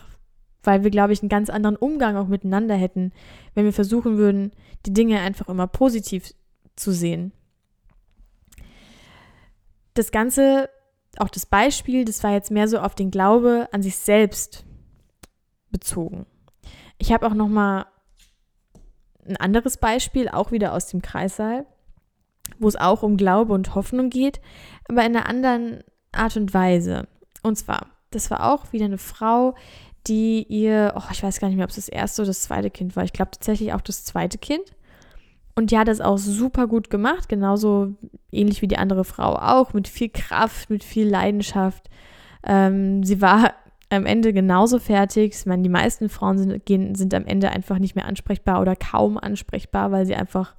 weil 0.62 0.84
wir, 0.84 0.91
glaube 0.91 1.12
ich, 1.12 1.21
einen 1.21 1.30
ganz 1.30 1.49
anderen 1.49 1.76
Umgang 1.76 2.15
auch 2.15 2.28
miteinander 2.28 2.76
hätten, 2.76 3.12
wenn 3.56 3.65
wir 3.65 3.73
versuchen 3.73 4.17
würden, 4.17 4.52
die 4.86 4.93
Dinge 4.93 5.19
einfach 5.19 5.49
immer 5.49 5.67
positiv 5.67 6.34
zu 6.76 6.91
sehen. 6.91 7.34
Das 9.95 10.12
Ganze, 10.12 10.69
auch 11.17 11.30
das 11.30 11.45
Beispiel, 11.45 12.06
das 12.06 12.23
war 12.23 12.32
jetzt 12.32 12.52
mehr 12.52 12.67
so 12.67 12.80
auf 12.80 12.95
den 12.95 13.12
Glaube 13.12 13.67
an 13.71 13.82
sich 13.82 13.97
selbst 13.97 14.65
bezogen. 15.71 16.26
Ich 16.99 17.12
habe 17.12 17.26
auch 17.26 17.34
noch 17.34 17.49
mal 17.49 17.88
ein 19.28 19.38
anderes 19.38 19.78
Beispiel, 19.78 20.30
auch 20.30 20.52
wieder 20.52 20.73
aus 20.73 20.88
dem 20.88 21.02
Kreissaal 21.02 21.65
wo 22.59 22.67
es 22.67 22.75
auch 22.75 23.03
um 23.03 23.17
Glaube 23.17 23.53
und 23.53 23.75
Hoffnung 23.75 24.09
geht, 24.09 24.39
aber 24.89 25.05
in 25.05 25.15
einer 25.15 25.27
anderen 25.27 25.83
Art 26.11 26.37
und 26.37 26.53
Weise. 26.53 27.07
Und 27.41 27.57
zwar, 27.57 27.87
das 28.11 28.31
war 28.31 28.51
auch 28.51 28.71
wieder 28.71 28.85
eine 28.85 28.97
Frau, 28.97 29.55
die 30.07 30.43
ihr, 30.43 30.93
oh, 30.95 31.11
ich 31.11 31.23
weiß 31.23 31.39
gar 31.39 31.47
nicht 31.47 31.57
mehr, 31.57 31.65
ob 31.65 31.69
es 31.69 31.77
das 31.77 31.89
erste 31.89 32.21
oder 32.21 32.27
das 32.29 32.43
zweite 32.43 32.69
Kind 32.69 32.95
war. 32.95 33.03
Ich 33.03 33.13
glaube 33.13 33.31
tatsächlich 33.31 33.73
auch 33.73 33.81
das 33.81 34.03
zweite 34.03 34.37
Kind. 34.37 34.63
Und 35.55 35.71
die 35.71 35.77
hat 35.77 35.87
das 35.87 36.01
auch 36.01 36.17
super 36.17 36.67
gut 36.67 36.89
gemacht, 36.89 37.29
genauso 37.29 37.93
ähnlich 38.31 38.61
wie 38.61 38.67
die 38.67 38.77
andere 38.77 39.05
Frau 39.05 39.35
auch, 39.35 39.73
mit 39.73 39.87
viel 39.87 40.09
Kraft, 40.09 40.69
mit 40.69 40.83
viel 40.83 41.07
Leidenschaft. 41.07 41.89
Ähm, 42.43 43.03
sie 43.03 43.21
war 43.21 43.53
am 43.89 44.05
Ende 44.05 44.33
genauso 44.33 44.79
fertig. 44.79 45.35
Ich 45.35 45.45
meine, 45.45 45.61
die 45.61 45.69
meisten 45.69 46.09
Frauen 46.09 46.37
sind, 46.37 46.97
sind 46.97 47.13
am 47.13 47.25
Ende 47.25 47.49
einfach 47.51 47.77
nicht 47.77 47.95
mehr 47.95 48.05
ansprechbar 48.05 48.61
oder 48.61 48.75
kaum 48.75 49.17
ansprechbar, 49.17 49.91
weil 49.91 50.05
sie 50.05 50.15
einfach 50.15 50.55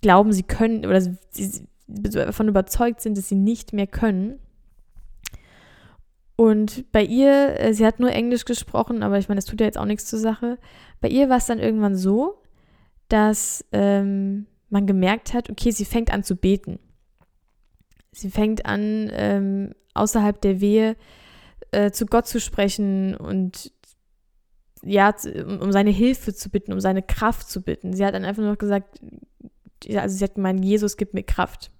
glauben, 0.00 0.32
sie 0.32 0.42
können 0.42 0.86
oder 0.86 1.00
sie 1.00 1.66
davon 1.86 2.48
überzeugt 2.48 3.00
sind, 3.00 3.16
dass 3.16 3.28
sie 3.28 3.34
nicht 3.34 3.72
mehr 3.72 3.86
können. 3.86 4.38
Und 6.36 6.90
bei 6.92 7.02
ihr, 7.02 7.58
äh, 7.58 7.74
sie 7.74 7.84
hat 7.84 7.98
nur 7.98 8.12
Englisch 8.12 8.44
gesprochen, 8.44 9.02
aber 9.02 9.18
ich 9.18 9.28
meine, 9.28 9.38
das 9.38 9.46
tut 9.46 9.60
ja 9.60 9.66
jetzt 9.66 9.78
auch 9.78 9.84
nichts 9.84 10.06
zur 10.06 10.20
Sache. 10.20 10.58
Bei 11.00 11.08
ihr 11.08 11.28
war 11.28 11.38
es 11.38 11.46
dann 11.46 11.58
irgendwann 11.58 11.96
so, 11.96 12.40
dass 13.08 13.64
ähm, 13.72 14.46
man 14.70 14.86
gemerkt 14.86 15.34
hat, 15.34 15.50
okay, 15.50 15.72
sie 15.72 15.84
fängt 15.84 16.12
an 16.12 16.22
zu 16.22 16.36
beten. 16.36 16.78
Sie 18.12 18.30
fängt 18.30 18.66
an, 18.66 19.10
ähm, 19.12 19.74
außerhalb 19.94 20.40
der 20.40 20.60
Wehe 20.60 20.96
äh, 21.72 21.90
zu 21.90 22.06
Gott 22.06 22.26
zu 22.26 22.40
sprechen 22.40 23.16
und 23.16 23.72
ja, 24.84 25.12
um 25.60 25.72
seine 25.72 25.90
Hilfe 25.90 26.34
zu 26.34 26.50
bitten, 26.50 26.72
um 26.72 26.80
seine 26.80 27.02
Kraft 27.02 27.50
zu 27.50 27.62
bitten. 27.62 27.94
Sie 27.94 28.04
hat 28.04 28.14
dann 28.14 28.24
einfach 28.24 28.44
nur 28.44 28.56
gesagt, 28.56 29.00
also 29.94 30.16
sie 30.16 30.24
hat 30.24 30.34
gemeint, 30.34 30.64
Jesus 30.64 30.96
gibt 30.96 31.14
mir 31.14 31.22
Kraft. 31.22 31.70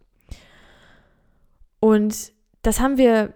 Und 1.81 2.33
das 2.63 2.81
haben 2.81 2.99
wir 2.99 3.35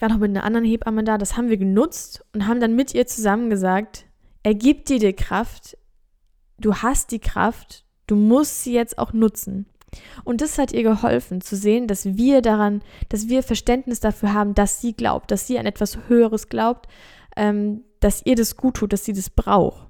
war 0.00 0.08
noch 0.08 0.18
mit 0.18 0.30
einer 0.30 0.44
anderen 0.44 0.66
Hebamme 0.66 1.04
da, 1.04 1.18
das 1.18 1.36
haben 1.36 1.48
wir 1.48 1.56
genutzt 1.56 2.24
und 2.34 2.46
haben 2.46 2.60
dann 2.60 2.74
mit 2.74 2.94
ihr 2.94 3.06
zusammen 3.06 3.50
gesagt, 3.50 4.06
er 4.42 4.54
gibt 4.54 4.88
dir 4.88 4.98
die 4.98 5.12
Kraft, 5.12 5.76
du 6.58 6.74
hast 6.76 7.12
die 7.12 7.20
Kraft, 7.20 7.84
du 8.06 8.16
musst 8.16 8.64
sie 8.64 8.74
jetzt 8.74 8.98
auch 8.98 9.12
nutzen. 9.12 9.66
Und 10.24 10.40
das 10.40 10.58
hat 10.58 10.72
ihr 10.72 10.82
geholfen 10.82 11.42
zu 11.42 11.54
sehen, 11.54 11.86
dass 11.86 12.16
wir 12.16 12.40
daran, 12.40 12.82
dass 13.10 13.28
wir 13.28 13.42
Verständnis 13.42 14.00
dafür 14.00 14.32
haben, 14.32 14.54
dass 14.54 14.80
sie 14.80 14.94
glaubt, 14.94 15.30
dass 15.30 15.46
sie 15.46 15.58
an 15.58 15.66
etwas 15.66 15.98
Höheres 16.08 16.48
glaubt, 16.48 16.88
ähm, 17.36 17.82
dass 18.00 18.24
ihr 18.24 18.34
das 18.34 18.56
gut 18.56 18.76
tut, 18.76 18.92
dass 18.92 19.04
sie 19.04 19.12
das 19.12 19.30
braucht. 19.30 19.86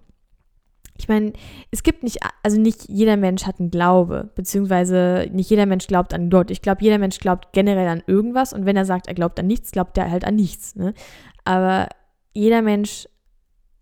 Ich 1.03 1.09
meine, 1.09 1.33
es 1.73 1.83
gibt 1.83 2.05
nicht, 2.05 2.19
also 2.45 2.61
nicht 2.61 2.88
jeder 2.88 3.17
Mensch 3.17 3.45
hat 3.45 3.59
einen 3.59 3.73
Glaube, 3.73 4.31
beziehungsweise 4.37 5.29
nicht 5.33 5.51
jeder 5.51 5.67
Mensch 5.67 5.88
glaubt 5.88 6.15
an 6.15 6.31
Gott. 6.31 6.53
Ich 6.53 6.62
glaube, 6.62 6.85
jeder 6.85 6.99
Mensch 6.99 7.19
glaubt 7.19 7.53
generell 7.53 7.88
an 7.88 8.05
irgendwas 8.07 8.53
und 8.53 8.67
wenn 8.67 8.77
er 8.77 8.85
sagt, 8.85 9.09
er 9.09 9.15
glaubt 9.15 9.41
an 9.41 9.49
nichts, 9.49 9.73
glaubt 9.73 9.99
er 9.99 10.12
halt 10.12 10.25
an 10.25 10.37
nichts. 10.37 10.77
Ne? 10.77 10.95
Aber 11.45 11.88
jeder 12.35 12.62
Mensch 12.62 13.09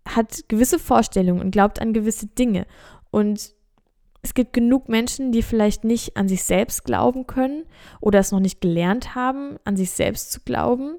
hat 0.07 0.45
gewisse 0.47 0.79
Vorstellungen 0.79 1.41
und 1.41 1.51
glaubt 1.51 1.79
an 1.79 1.93
gewisse 1.93 2.25
Dinge. 2.25 2.65
Und 3.11 3.53
es 4.23 4.33
gibt 4.33 4.53
genug 4.53 4.89
Menschen, 4.89 5.31
die 5.31 5.43
vielleicht 5.43 5.83
nicht 5.83 6.17
an 6.17 6.27
sich 6.27 6.43
selbst 6.43 6.85
glauben 6.85 7.27
können 7.27 7.65
oder 7.99 8.17
es 8.17 8.31
noch 8.31 8.39
nicht 8.39 8.61
gelernt 8.61 9.13
haben, 9.13 9.57
an 9.63 9.77
sich 9.77 9.91
selbst 9.91 10.31
zu 10.31 10.39
glauben. 10.41 10.95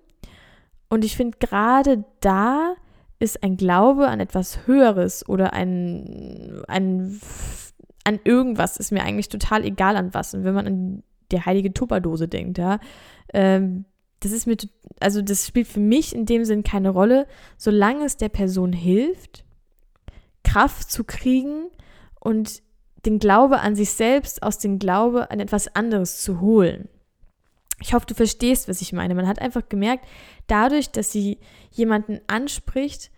Und 0.88 1.04
ich 1.04 1.16
finde, 1.16 1.38
gerade 1.40 2.04
da 2.20 2.76
ist 3.22 3.44
ein 3.44 3.56
Glaube 3.56 4.08
an 4.08 4.18
etwas 4.18 4.66
Höheres 4.66 5.28
oder 5.28 5.52
ein, 5.52 6.62
ein, 6.66 7.20
an 8.02 8.18
irgendwas, 8.24 8.78
ist 8.78 8.90
mir 8.90 9.04
eigentlich 9.04 9.28
total 9.28 9.64
egal 9.64 9.96
an 9.96 10.12
was. 10.12 10.34
Und 10.34 10.42
wenn 10.42 10.54
man 10.54 10.66
an 10.66 11.02
die 11.30 11.40
heilige 11.40 11.72
Tupperdose 11.72 12.26
denkt, 12.26 12.58
ja, 12.58 12.80
ähm, 13.32 13.84
das 14.18 14.32
ist 14.32 14.46
mir, 14.46 14.56
also 14.98 15.22
das 15.22 15.46
spielt 15.46 15.68
für 15.68 15.78
mich 15.78 16.14
in 16.14 16.26
dem 16.26 16.44
Sinn 16.44 16.64
keine 16.64 16.90
Rolle, 16.90 17.28
solange 17.56 18.04
es 18.04 18.16
der 18.16 18.28
Person 18.28 18.72
hilft, 18.72 19.44
Kraft 20.42 20.90
zu 20.90 21.04
kriegen 21.04 21.68
und 22.18 22.60
den 23.06 23.20
Glaube 23.20 23.60
an 23.60 23.76
sich 23.76 23.90
selbst 23.92 24.42
aus 24.42 24.58
dem 24.58 24.80
Glaube 24.80 25.30
an 25.30 25.38
etwas 25.38 25.74
anderes 25.76 26.20
zu 26.22 26.40
holen. 26.40 26.88
Ich 27.80 27.94
hoffe, 27.94 28.06
du 28.06 28.14
verstehst, 28.14 28.68
was 28.68 28.80
ich 28.80 28.92
meine. 28.92 29.14
Man 29.14 29.26
hat 29.26 29.40
einfach 29.40 29.68
gemerkt, 29.68 30.06
dadurch, 30.46 30.90
dass 30.90 31.10
sie 31.10 31.38
jemanden 31.70 32.20
anspricht, 32.26 33.10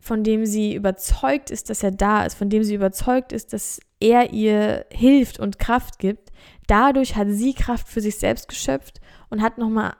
von 0.00 0.22
dem 0.22 0.44
sie 0.44 0.74
überzeugt 0.74 1.50
ist, 1.50 1.70
dass 1.70 1.82
er 1.82 1.90
da 1.90 2.26
ist, 2.26 2.34
von 2.34 2.50
dem 2.50 2.64
sie 2.64 2.74
überzeugt 2.74 3.32
ist, 3.32 3.52
dass 3.52 3.80
er 4.00 4.32
ihr 4.32 4.84
hilft 4.90 5.38
und 5.38 5.58
Kraft 5.58 5.98
gibt, 5.98 6.30
dadurch 6.66 7.16
hat 7.16 7.28
sie 7.30 7.54
Kraft 7.54 7.88
für 7.88 8.00
sich 8.00 8.18
selbst 8.18 8.48
geschöpft 8.48 9.00
und 9.30 9.40
hat 9.40 9.56
nochmal, 9.56 9.94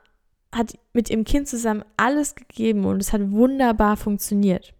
hat 0.52 0.74
mit 0.92 1.08
ihrem 1.08 1.24
Kind 1.24 1.48
zusammen 1.48 1.84
alles 1.96 2.34
gegeben 2.34 2.84
und 2.84 3.00
es 3.00 3.12
hat 3.12 3.30
wunderbar 3.30 3.96
funktioniert. 3.96 4.74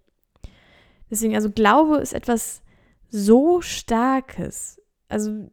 Deswegen, 1.10 1.34
also 1.34 1.50
Glaube 1.50 1.98
ist 1.98 2.12
etwas 2.12 2.62
so 3.10 3.60
Starkes. 3.60 4.80
Also 5.08 5.48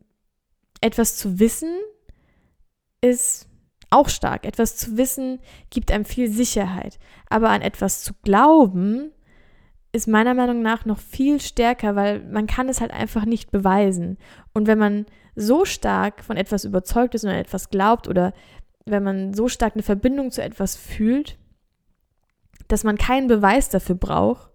etwas 0.82 1.18
zu 1.18 1.40
wissen 1.40 1.78
ist 3.02 3.48
auch 3.90 4.10
stark. 4.10 4.46
Etwas 4.46 4.78
zu 4.78 4.98
wissen 4.98 5.40
gibt 5.70 5.92
einem 5.92 6.06
viel 6.06 6.32
Sicherheit. 6.32 6.98
Aber 7.30 7.50
an 7.50 7.62
etwas 7.62 8.04
zu 8.04 8.14
glauben 8.24 9.12
ist 9.92 10.08
meiner 10.08 10.34
Meinung 10.34 10.62
nach 10.62 10.86
noch 10.86 11.00
viel 11.00 11.42
stärker, 11.42 11.96
weil 11.96 12.22
man 12.24 12.48
kann 12.48 12.70
es 12.70 12.80
halt 12.80 12.92
einfach 12.92 13.26
nicht 13.26 13.52
beweisen. 13.52 14.18
Und 14.54 14.68
wenn 14.68 14.78
man 14.78 15.06
so 15.36 15.66
stark 15.66 16.24
von 16.24 16.38
etwas 16.38 16.64
überzeugt 16.64 17.16
ist 17.16 17.24
und 17.24 17.30
an 17.30 17.36
etwas 17.36 17.70
glaubt 17.70 18.08
oder 18.08 18.34
wenn 18.86 19.04
man 19.04 19.34
so 19.34 19.48
stark 19.48 19.74
eine 19.74 19.84
Verbindung 19.84 20.32
zu 20.32 20.42
etwas 20.42 20.76
fühlt, 20.76 21.38
dass 22.68 22.84
man 22.84 22.98
keinen 22.98 23.28
Beweis 23.28 23.70
dafür 23.70 23.96
braucht, 23.96 24.50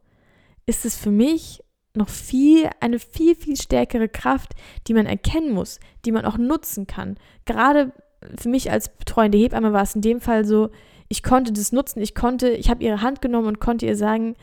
ist 0.64 0.85
es 0.85 0.96
für 0.96 1.11
mich 1.11 1.62
noch 1.94 2.09
viel, 2.09 2.68
eine 2.80 2.98
viel, 2.98 3.35
viel 3.35 3.56
stärkere 3.56 4.09
Kraft, 4.09 4.54
die 4.87 4.94
man 4.94 5.06
erkennen 5.06 5.52
muss, 5.52 5.80
die 6.04 6.12
man 6.12 6.24
auch 6.24 6.38
nutzen 6.38 6.87
kann. 6.87 7.16
Gerade 7.44 7.92
für 8.38 8.48
mich 8.48 8.70
als 8.70 8.88
betreuende 8.88 9.38
Hebamme 9.38 9.72
war 9.72 9.83
es 9.83 9.94
in 9.94 10.02
dem 10.02 10.20
Fall 10.20 10.44
so, 10.44 10.70
ich 11.09 11.22
konnte 11.22 11.52
das 11.52 11.72
nutzen, 11.72 12.00
ich 12.00 12.14
konnte, 12.14 12.50
ich 12.50 12.68
habe 12.68 12.83
ihre 12.83 13.02
Hand 13.02 13.22
genommen 13.22 13.46
und 13.46 13.61
konnte 13.61 13.87
ihr 13.87 13.96
sagen, 13.96 14.35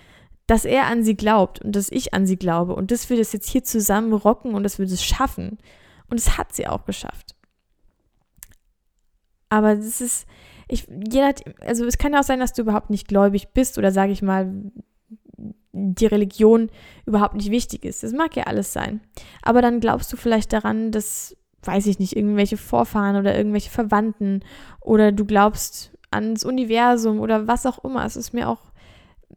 dass 0.48 0.66
er 0.66 0.88
an 0.88 1.04
sie 1.04 1.16
glaubt 1.16 1.62
und 1.62 1.76
dass 1.76 1.92
ich 1.92 2.14
an 2.14 2.26
sie 2.26 2.38
glaube 2.38 2.76
und 2.76 2.92
dass 2.92 3.10
wir 3.10 3.18
das 3.18 3.34
jetzt 3.34 3.50
hier 3.50 3.64
zusammen 3.64 4.14
rocken 4.14 4.56
und 4.56 4.64
dass 4.64 4.80
wir 4.80 4.86
das 4.86 5.04
schaffen. 5.04 5.58
Und 6.10 6.20
es 6.20 6.38
hat 6.38 6.54
sie 6.54 6.68
auch 6.68 6.86
geschafft. 6.86 7.36
Aber 9.50 9.76
das 9.76 10.02
ist, 10.02 10.28
ich, 10.68 10.88
je 10.88 11.34
also 11.62 11.86
es 11.86 11.98
kann 11.98 12.14
ja 12.14 12.20
auch 12.20 12.24
sein, 12.24 12.40
dass 12.40 12.54
du 12.54 12.62
überhaupt 12.64 12.90
nicht 12.90 13.08
gläubig 13.08 13.50
bist 13.54 13.78
oder 13.78 13.92
sage 13.92 14.12
ich 14.12 14.22
mal, 14.22 14.72
die 15.74 16.06
Religion 16.06 16.70
überhaupt 17.06 17.36
nicht 17.36 17.52
wichtig 17.52 17.84
ist. 17.84 18.04
Das 18.04 18.14
mag 18.14 18.36
ja 18.36 18.44
alles 18.44 18.74
sein. 18.74 19.02
Aber 19.42 19.62
dann 19.62 19.80
glaubst 19.80 20.12
du 20.14 20.18
vielleicht 20.18 20.54
daran, 20.54 20.92
dass, 20.92 21.36
weiß 21.66 21.88
ich 21.88 22.00
nicht, 22.00 22.16
irgendwelche 22.16 22.58
Vorfahren 22.58 23.16
oder 23.16 23.36
irgendwelche 23.36 23.70
Verwandten 23.70 24.44
oder 24.82 25.12
du 25.12 25.26
glaubst 25.26 25.92
ans 26.12 26.46
Universum 26.46 27.20
oder 27.20 27.48
was 27.48 27.66
auch 27.66 27.84
immer. 27.84 28.06
Es 28.06 28.16
ist 28.16 28.34
mir 28.34 28.48
auch, 28.48 28.72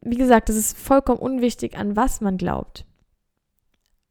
wie 0.03 0.17
gesagt, 0.17 0.51
es 0.51 0.57
ist 0.57 0.79
vollkommen 0.79 1.19
unwichtig, 1.19 1.77
an 1.77 1.97
was 1.97 2.21
man 2.21 2.37
glaubt. 2.37 2.85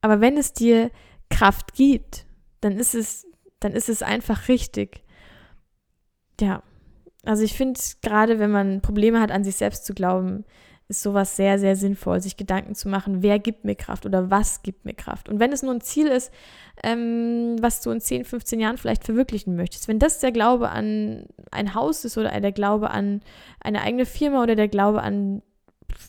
Aber 0.02 0.22
wenn 0.22 0.38
es 0.38 0.54
dir 0.54 0.92
Kraft 1.30 1.74
gibt, 1.74 2.26
dann 2.62 2.78
ist 2.78 2.96
es, 2.96 3.28
dann 3.60 3.74
ist 3.74 3.90
es 3.90 4.04
einfach 4.04 4.48
richtig. 4.48 5.04
Ja. 6.40 6.64
Also 7.24 7.44
ich 7.44 7.54
finde 7.54 7.80
gerade, 8.02 8.38
wenn 8.38 8.52
man 8.52 8.82
Probleme 8.82 9.20
hat, 9.20 9.32
an 9.32 9.44
sich 9.44 9.56
selbst 9.56 9.86
zu 9.86 9.94
glauben, 9.94 10.46
ist 10.88 11.02
sowas 11.02 11.36
sehr, 11.36 11.58
sehr 11.58 11.76
sinnvoll, 11.76 12.22
sich 12.22 12.38
Gedanken 12.38 12.76
zu 12.76 12.90
machen, 12.90 13.24
wer 13.24 13.40
gibt 13.40 13.66
mir 13.66 13.76
Kraft 13.76 14.06
oder 14.06 14.30
was 14.30 14.62
gibt 14.62 14.86
mir 14.86 14.94
Kraft. 14.94 15.30
Und 15.30 15.40
wenn 15.40 15.52
es 15.52 15.64
nur 15.64 15.74
ein 15.74 15.82
Ziel 15.82 16.08
ist, 16.08 16.32
ähm, 16.84 17.56
was 17.60 17.82
du 17.82 17.90
in 17.90 18.02
10, 18.02 18.26
15 18.26 18.60
Jahren 18.60 18.78
vielleicht 18.78 19.04
verwirklichen 19.04 19.56
möchtest, 19.56 19.88
wenn 19.88 19.98
das 19.98 20.20
der 20.20 20.32
Glaube 20.32 20.70
an 20.70 21.26
ein 21.52 21.74
Haus 21.74 22.06
ist 22.06 22.18
oder 22.18 22.40
der 22.40 22.52
Glaube 22.52 22.92
an 22.92 23.22
eine 23.60 23.82
eigene 23.82 24.06
Firma 24.06 24.44
oder 24.44 24.56
der 24.56 24.68
Glaube 24.68 25.02
an, 25.02 25.42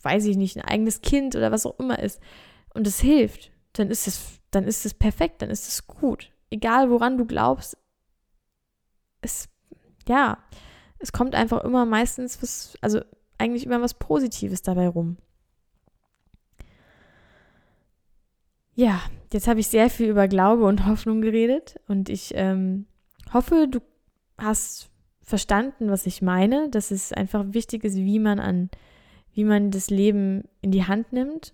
weiß 0.02 0.26
ich 0.26 0.36
nicht, 0.36 0.56
ein 0.56 0.64
eigenes 0.64 1.00
Kind 1.00 1.36
oder 1.36 1.52
was 1.52 1.64
auch 1.64 1.78
immer 1.78 1.98
ist, 1.98 2.20
und 2.74 2.86
es 2.86 3.00
hilft, 3.00 3.50
dann 3.72 3.90
ist 3.90 4.06
es, 4.06 4.40
dann 4.50 4.64
ist 4.64 4.84
es 4.84 4.92
perfekt, 4.92 5.40
dann 5.40 5.48
ist 5.48 5.66
es 5.66 5.86
gut. 5.86 6.30
Egal 6.50 6.90
woran 6.90 7.16
du 7.16 7.24
glaubst, 7.24 7.78
es, 9.22 9.48
ja, 10.06 10.38
es 10.98 11.12
kommt 11.12 11.34
einfach 11.34 11.64
immer 11.64 11.86
meistens 11.86 12.42
was, 12.42 12.76
also 12.82 13.00
eigentlich 13.38 13.66
immer 13.66 13.80
was 13.80 13.94
Positives 13.94 14.62
dabei 14.62 14.88
rum. 14.88 15.16
Ja, 18.74 19.00
jetzt 19.32 19.48
habe 19.48 19.60
ich 19.60 19.68
sehr 19.68 19.88
viel 19.88 20.08
über 20.08 20.28
Glaube 20.28 20.64
und 20.64 20.86
Hoffnung 20.86 21.22
geredet 21.22 21.80
und 21.88 22.08
ich 22.10 22.32
ähm, 22.34 22.86
hoffe, 23.32 23.68
du 23.70 23.80
hast 24.36 24.90
verstanden, 25.22 25.90
was 25.90 26.06
ich 26.06 26.22
meine, 26.22 26.68
dass 26.70 26.90
es 26.90 27.12
einfach 27.12 27.44
wichtig 27.48 27.84
ist, 27.84 27.96
wie 27.96 28.18
man 28.18 28.38
an, 28.38 28.70
wie 29.32 29.44
man 29.44 29.70
das 29.70 29.90
Leben 29.90 30.44
in 30.60 30.70
die 30.70 30.84
Hand 30.84 31.12
nimmt. 31.12 31.52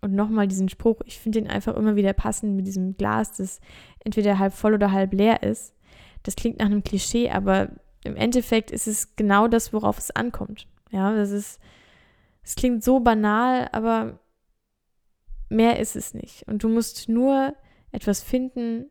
Und 0.00 0.14
nochmal 0.14 0.48
diesen 0.48 0.70
Spruch, 0.70 1.02
ich 1.04 1.18
finde 1.18 1.42
den 1.42 1.50
einfach 1.50 1.76
immer 1.76 1.94
wieder 1.94 2.14
passend 2.14 2.56
mit 2.56 2.66
diesem 2.66 2.96
Glas, 2.96 3.36
das 3.36 3.60
entweder 4.02 4.38
halb 4.38 4.54
voll 4.54 4.72
oder 4.72 4.92
halb 4.92 5.12
leer 5.12 5.42
ist. 5.42 5.74
Das 6.22 6.36
klingt 6.36 6.58
nach 6.58 6.66
einem 6.66 6.82
Klischee, 6.82 7.30
aber 7.30 7.68
im 8.04 8.16
Endeffekt 8.16 8.70
ist 8.70 8.86
es 8.86 9.14
genau 9.16 9.46
das, 9.46 9.74
worauf 9.74 9.98
es 9.98 10.10
ankommt. 10.10 10.66
Ja, 10.90 11.14
das 11.14 11.30
ist, 11.30 11.60
es 12.42 12.54
klingt 12.54 12.82
so 12.84 13.00
banal, 13.00 13.68
aber 13.72 14.18
mehr 15.48 15.78
ist 15.78 15.96
es 15.96 16.14
nicht. 16.14 16.46
Und 16.48 16.62
du 16.62 16.68
musst 16.68 17.08
nur 17.08 17.54
etwas 17.92 18.22
finden, 18.22 18.86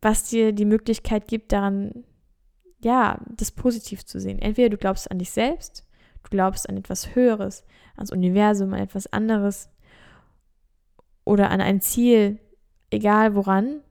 was 0.00 0.28
dir 0.28 0.52
die 0.52 0.64
Möglichkeit 0.64 1.28
gibt, 1.28 1.52
daran, 1.52 2.04
ja, 2.82 3.20
das 3.28 3.50
positiv 3.50 4.04
zu 4.04 4.18
sehen. 4.18 4.38
Entweder 4.38 4.70
du 4.70 4.78
glaubst 4.78 5.10
an 5.10 5.18
dich 5.18 5.30
selbst, 5.30 5.84
du 6.22 6.30
glaubst 6.30 6.68
an 6.68 6.76
etwas 6.76 7.14
Höheres, 7.14 7.64
ans 7.96 8.12
Universum, 8.12 8.72
an 8.72 8.80
etwas 8.80 9.12
anderes 9.12 9.68
oder 11.24 11.50
an 11.50 11.60
ein 11.60 11.80
Ziel, 11.80 12.38
egal 12.90 13.34
woran. 13.34 13.82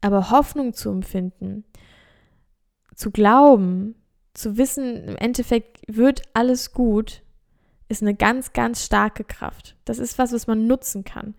Aber 0.00 0.30
Hoffnung 0.30 0.74
zu 0.74 0.90
empfinden, 0.90 1.64
zu 2.94 3.10
glauben, 3.10 3.94
zu 4.34 4.56
wissen, 4.56 5.04
im 5.04 5.16
Endeffekt 5.16 5.80
wird 5.88 6.22
alles 6.34 6.72
gut, 6.72 7.22
ist 7.88 8.02
eine 8.02 8.14
ganz, 8.14 8.52
ganz 8.52 8.84
starke 8.84 9.24
Kraft. 9.24 9.76
Das 9.84 9.98
ist 9.98 10.18
was, 10.18 10.32
was 10.32 10.46
man 10.46 10.66
nutzen 10.66 11.04
kann. 11.04 11.34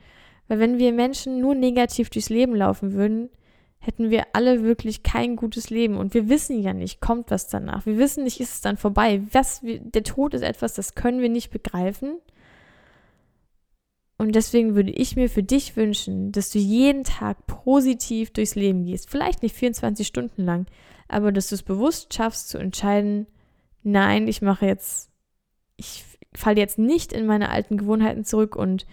Weil 0.47 0.59
wenn 0.59 0.79
wir 0.79 0.91
Menschen 0.91 1.39
nur 1.39 1.55
negativ 1.55 2.09
durchs 2.09 2.29
Leben 2.29 2.55
laufen 2.55 2.93
würden, 2.93 3.29
hätten 3.77 4.09
wir 4.09 4.27
alle 4.33 4.63
wirklich 4.63 5.03
kein 5.03 5.35
gutes 5.35 5.69
Leben. 5.69 5.97
Und 5.97 6.13
wir 6.13 6.27
wissen 6.27 6.61
ja 6.61 6.73
nicht, 6.73 6.99
kommt 6.99 7.31
was 7.31 7.47
danach. 7.47 7.85
Wir 7.85 7.97
wissen 7.97 8.23
nicht, 8.23 8.39
ist 8.39 8.53
es 8.55 8.61
dann 8.61 8.77
vorbei. 8.77 9.21
Was, 9.31 9.61
der 9.63 10.03
Tod 10.03 10.33
ist 10.33 10.41
etwas, 10.41 10.73
das 10.73 10.95
können 10.95 11.21
wir 11.21 11.29
nicht 11.29 11.51
begreifen. 11.51 12.17
Und 14.17 14.35
deswegen 14.35 14.75
würde 14.75 14.91
ich 14.91 15.15
mir 15.15 15.29
für 15.29 15.43
dich 15.43 15.77
wünschen, 15.77 16.33
dass 16.33 16.49
du 16.49 16.59
jeden 16.59 17.05
Tag 17.05 17.47
positiv 17.47 18.31
durchs 18.31 18.55
Leben 18.55 18.83
gehst. 18.83 19.09
Vielleicht 19.09 19.43
nicht 19.43 19.55
24 19.55 20.05
Stunden 20.05 20.43
lang, 20.43 20.65
aber 21.09 21.31
dass 21.31 21.49
du 21.49 21.55
es 21.55 21.63
bewusst 21.63 22.13
schaffst 22.13 22.49
zu 22.49 22.57
entscheiden, 22.57 23.27
nein, 23.83 24.27
ich 24.27 24.41
mache 24.41 24.65
jetzt, 24.65 25.09
ich 25.75 26.05
falle 26.33 26.59
jetzt 26.59 26.77
nicht 26.77 27.11
in 27.11 27.25
meine 27.25 27.49
alten 27.49 27.77
Gewohnheiten 27.77 28.23
zurück 28.23 28.55
und 28.55 28.85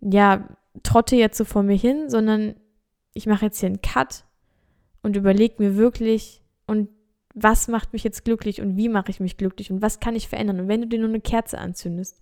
ja, 0.00 0.48
trotte 0.82 1.16
jetzt 1.16 1.38
so 1.38 1.44
vor 1.44 1.62
mir 1.62 1.76
hin, 1.76 2.08
sondern 2.08 2.54
ich 3.12 3.26
mache 3.26 3.46
jetzt 3.46 3.60
hier 3.60 3.68
einen 3.68 3.82
Cut 3.82 4.24
und 5.02 5.16
überlege 5.16 5.56
mir 5.58 5.76
wirklich, 5.76 6.42
und 6.66 6.88
was 7.34 7.68
macht 7.68 7.92
mich 7.92 8.04
jetzt 8.04 8.24
glücklich 8.24 8.60
und 8.60 8.76
wie 8.76 8.88
mache 8.88 9.10
ich 9.10 9.20
mich 9.20 9.36
glücklich 9.36 9.70
und 9.70 9.82
was 9.82 10.00
kann 10.00 10.16
ich 10.16 10.28
verändern. 10.28 10.60
Und 10.60 10.68
wenn 10.68 10.82
du 10.82 10.86
dir 10.86 10.98
nur 10.98 11.08
eine 11.08 11.20
Kerze 11.20 11.58
anzündest. 11.58 12.20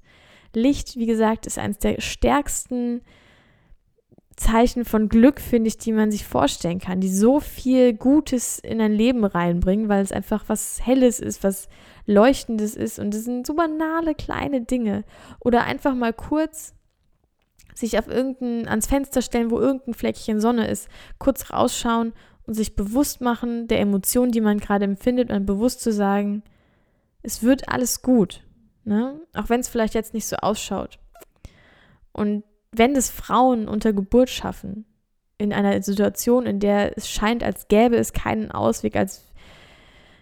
Licht, 0.54 0.96
wie 0.96 1.06
gesagt, 1.06 1.46
ist 1.46 1.58
eines 1.58 1.78
der 1.78 2.00
stärksten 2.00 3.02
Zeichen 4.36 4.84
von 4.84 5.08
Glück, 5.08 5.40
finde 5.40 5.68
ich, 5.68 5.78
die 5.78 5.92
man 5.92 6.10
sich 6.10 6.26
vorstellen 6.26 6.78
kann, 6.78 7.00
die 7.00 7.08
so 7.08 7.40
viel 7.40 7.94
Gutes 7.94 8.58
in 8.58 8.80
ein 8.82 8.92
Leben 8.92 9.24
reinbringen, 9.24 9.88
weil 9.88 10.02
es 10.02 10.12
einfach 10.12 10.44
was 10.48 10.84
Helles 10.84 11.20
ist, 11.20 11.42
was 11.42 11.68
Leuchtendes 12.04 12.76
ist 12.76 12.98
und 12.98 13.14
das 13.14 13.24
sind 13.24 13.46
so 13.46 13.54
banale 13.54 14.14
kleine 14.14 14.60
Dinge. 14.60 15.04
Oder 15.40 15.64
einfach 15.64 15.94
mal 15.94 16.12
kurz 16.12 16.74
sich 17.74 17.98
auf 17.98 18.08
irgendein, 18.08 18.68
ans 18.68 18.86
Fenster 18.86 19.22
stellen, 19.22 19.50
wo 19.50 19.58
irgendein 19.58 19.94
Fleckchen 19.94 20.40
Sonne 20.40 20.68
ist, 20.68 20.88
kurz 21.18 21.50
rausschauen 21.50 22.12
und 22.46 22.54
sich 22.54 22.76
bewusst 22.76 23.20
machen 23.20 23.68
der 23.68 23.80
Emotionen, 23.80 24.32
die 24.32 24.40
man 24.40 24.58
gerade 24.58 24.84
empfindet 24.84 25.30
und 25.30 25.46
bewusst 25.46 25.80
zu 25.80 25.92
sagen, 25.92 26.42
es 27.22 27.42
wird 27.42 27.68
alles 27.68 28.02
gut, 28.02 28.44
ne? 28.84 29.20
auch 29.34 29.48
wenn 29.48 29.60
es 29.60 29.68
vielleicht 29.68 29.94
jetzt 29.94 30.14
nicht 30.14 30.26
so 30.26 30.36
ausschaut. 30.36 30.98
Und 32.12 32.44
wenn 32.78 32.96
es 32.96 33.10
Frauen 33.10 33.68
unter 33.68 33.92
Geburt 33.92 34.30
schaffen, 34.30 34.84
in 35.38 35.52
einer 35.52 35.82
Situation, 35.82 36.46
in 36.46 36.60
der 36.60 36.96
es 36.96 37.10
scheint, 37.10 37.42
als 37.42 37.68
gäbe 37.68 37.96
es 37.96 38.12
keinen 38.12 38.50
Ausweg, 38.50 38.96
als 38.96 39.26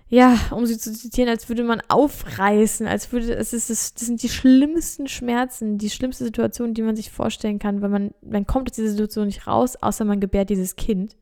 ja, 0.09 0.39
um 0.51 0.67
sie 0.67 0.79
zu 0.79 0.93
zitieren, 0.93 1.31
als 1.31 1.49
würde 1.49 1.65
man 1.65 1.81
aufreißen, 1.89 2.87
als 2.87 3.11
würde 3.11 3.35
es 3.35 3.53
ist 3.53 3.71
das, 3.71 3.95
sind 3.97 4.23
die 4.23 4.29
schlimmsten 4.29 5.09
Schmerzen, 5.09 5.79
die 5.79 5.91
schlimmste 5.91 6.25
Situation, 6.25 6.75
die 6.75 6.83
man 6.83 6.95
sich 6.95 7.11
vorstellen 7.11 7.59
kann, 7.59 7.81
weil 7.81 7.89
man 7.89 8.15
man 8.21 8.47
kommt 8.47 8.71
aus 8.71 8.77
dieser 8.77 8.91
Situation 8.91 9.27
nicht 9.27 9.47
raus, 9.47 9.77
außer 9.77 10.05
man 10.05 10.21
gebärt 10.21 10.51
dieses 10.51 10.77
Kind. 10.77 11.17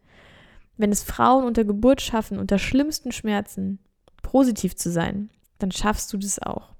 Wenn 0.77 0.91
es 0.91 1.03
Frauen 1.03 1.45
unter 1.45 1.65
Geburt 1.65 2.01
schaffen, 2.01 2.39
unter 2.39 2.59
schlimmsten 2.59 3.13
Schmerzen 3.13 3.79
positiv 4.23 4.75
zu 4.75 4.91
sein, 4.91 5.31
dann 5.59 5.71
schaffst 5.71 6.13
du 6.13 6.19
das 6.19 6.41
auch. 6.41 6.73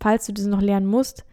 Falls 0.00 0.26
du 0.26 0.32
das 0.32 0.46
noch 0.46 0.62
lernen 0.62 0.86
musst 0.86 1.24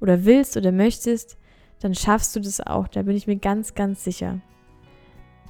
oder 0.00 0.24
willst 0.24 0.56
oder 0.56 0.72
möchtest, 0.72 1.36
dann 1.80 1.94
schaffst 1.94 2.36
du 2.36 2.40
das 2.40 2.60
auch. 2.60 2.88
Da 2.88 3.02
bin 3.02 3.16
ich 3.16 3.26
mir 3.26 3.36
ganz, 3.36 3.74
ganz 3.74 4.04
sicher. 4.04 4.38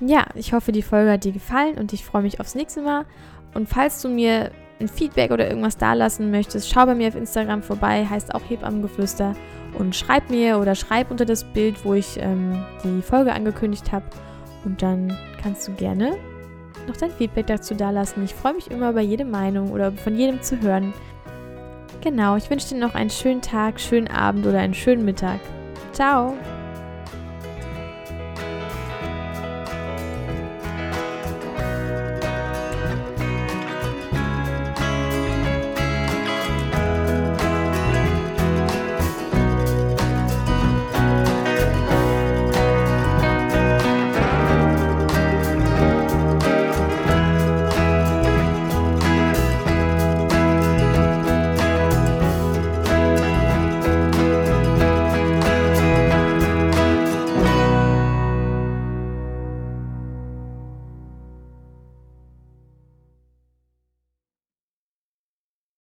Ja, 0.01 0.27
ich 0.35 0.53
hoffe, 0.53 0.73
die 0.73 0.83
Folge 0.83 1.13
hat 1.13 1.25
dir 1.25 1.33
gefallen 1.33 1.77
und 1.77 1.93
ich 1.93 2.05
freue 2.05 2.23
mich 2.23 2.41
aufs 2.41 2.55
nächste 2.55 2.81
Mal. 2.81 3.05
Und 3.53 3.69
falls 3.69 4.01
du 4.01 4.09
mir 4.09 4.51
ein 4.81 4.89
Feedback 4.89 5.31
oder 5.31 5.49
irgendwas 5.49 5.77
dalassen 5.77 6.31
möchtest, 6.31 6.71
schau 6.71 6.87
bei 6.87 6.95
mir 6.95 7.09
auf 7.09 7.17
Instagram 7.17 7.63
vorbei, 7.63 8.07
heißt 8.07 8.35
auch 8.35 8.41
Hebammengeflüster. 8.49 9.35
Und 9.79 9.95
schreib 9.95 10.31
mir 10.31 10.59
oder 10.59 10.75
schreib 10.75 11.11
unter 11.11 11.25
das 11.25 11.45
Bild, 11.45 11.85
wo 11.85 11.95
ich 11.95 12.19
ähm, 12.19 12.65
die 12.83 13.03
Folge 13.03 13.33
angekündigt 13.33 13.93
habe. 13.93 14.07
Und 14.65 14.83
dann 14.83 15.17
kannst 15.43 15.69
du 15.69 15.73
gerne 15.73 16.17
noch 16.89 16.97
dein 16.97 17.11
Feedback 17.11 17.47
dazu 17.47 17.75
dalassen. 17.75 18.25
Ich 18.25 18.35
freue 18.35 18.55
mich 18.55 18.71
immer 18.71 18.91
über 18.91 19.01
jede 19.01 19.25
Meinung 19.25 19.71
oder 19.71 19.93
von 19.93 20.17
jedem 20.17 20.43
zu 20.43 20.61
hören. 20.61 20.93
Genau, 22.01 22.37
ich 22.37 22.49
wünsche 22.49 22.71
dir 22.71 22.81
noch 22.81 22.95
einen 22.95 23.11
schönen 23.11 23.43
Tag, 23.43 23.79
schönen 23.79 24.09
Abend 24.09 24.47
oder 24.47 24.61
einen 24.61 24.75
schönen 24.75 25.05
Mittag. 25.05 25.41
Ciao! 25.93 26.60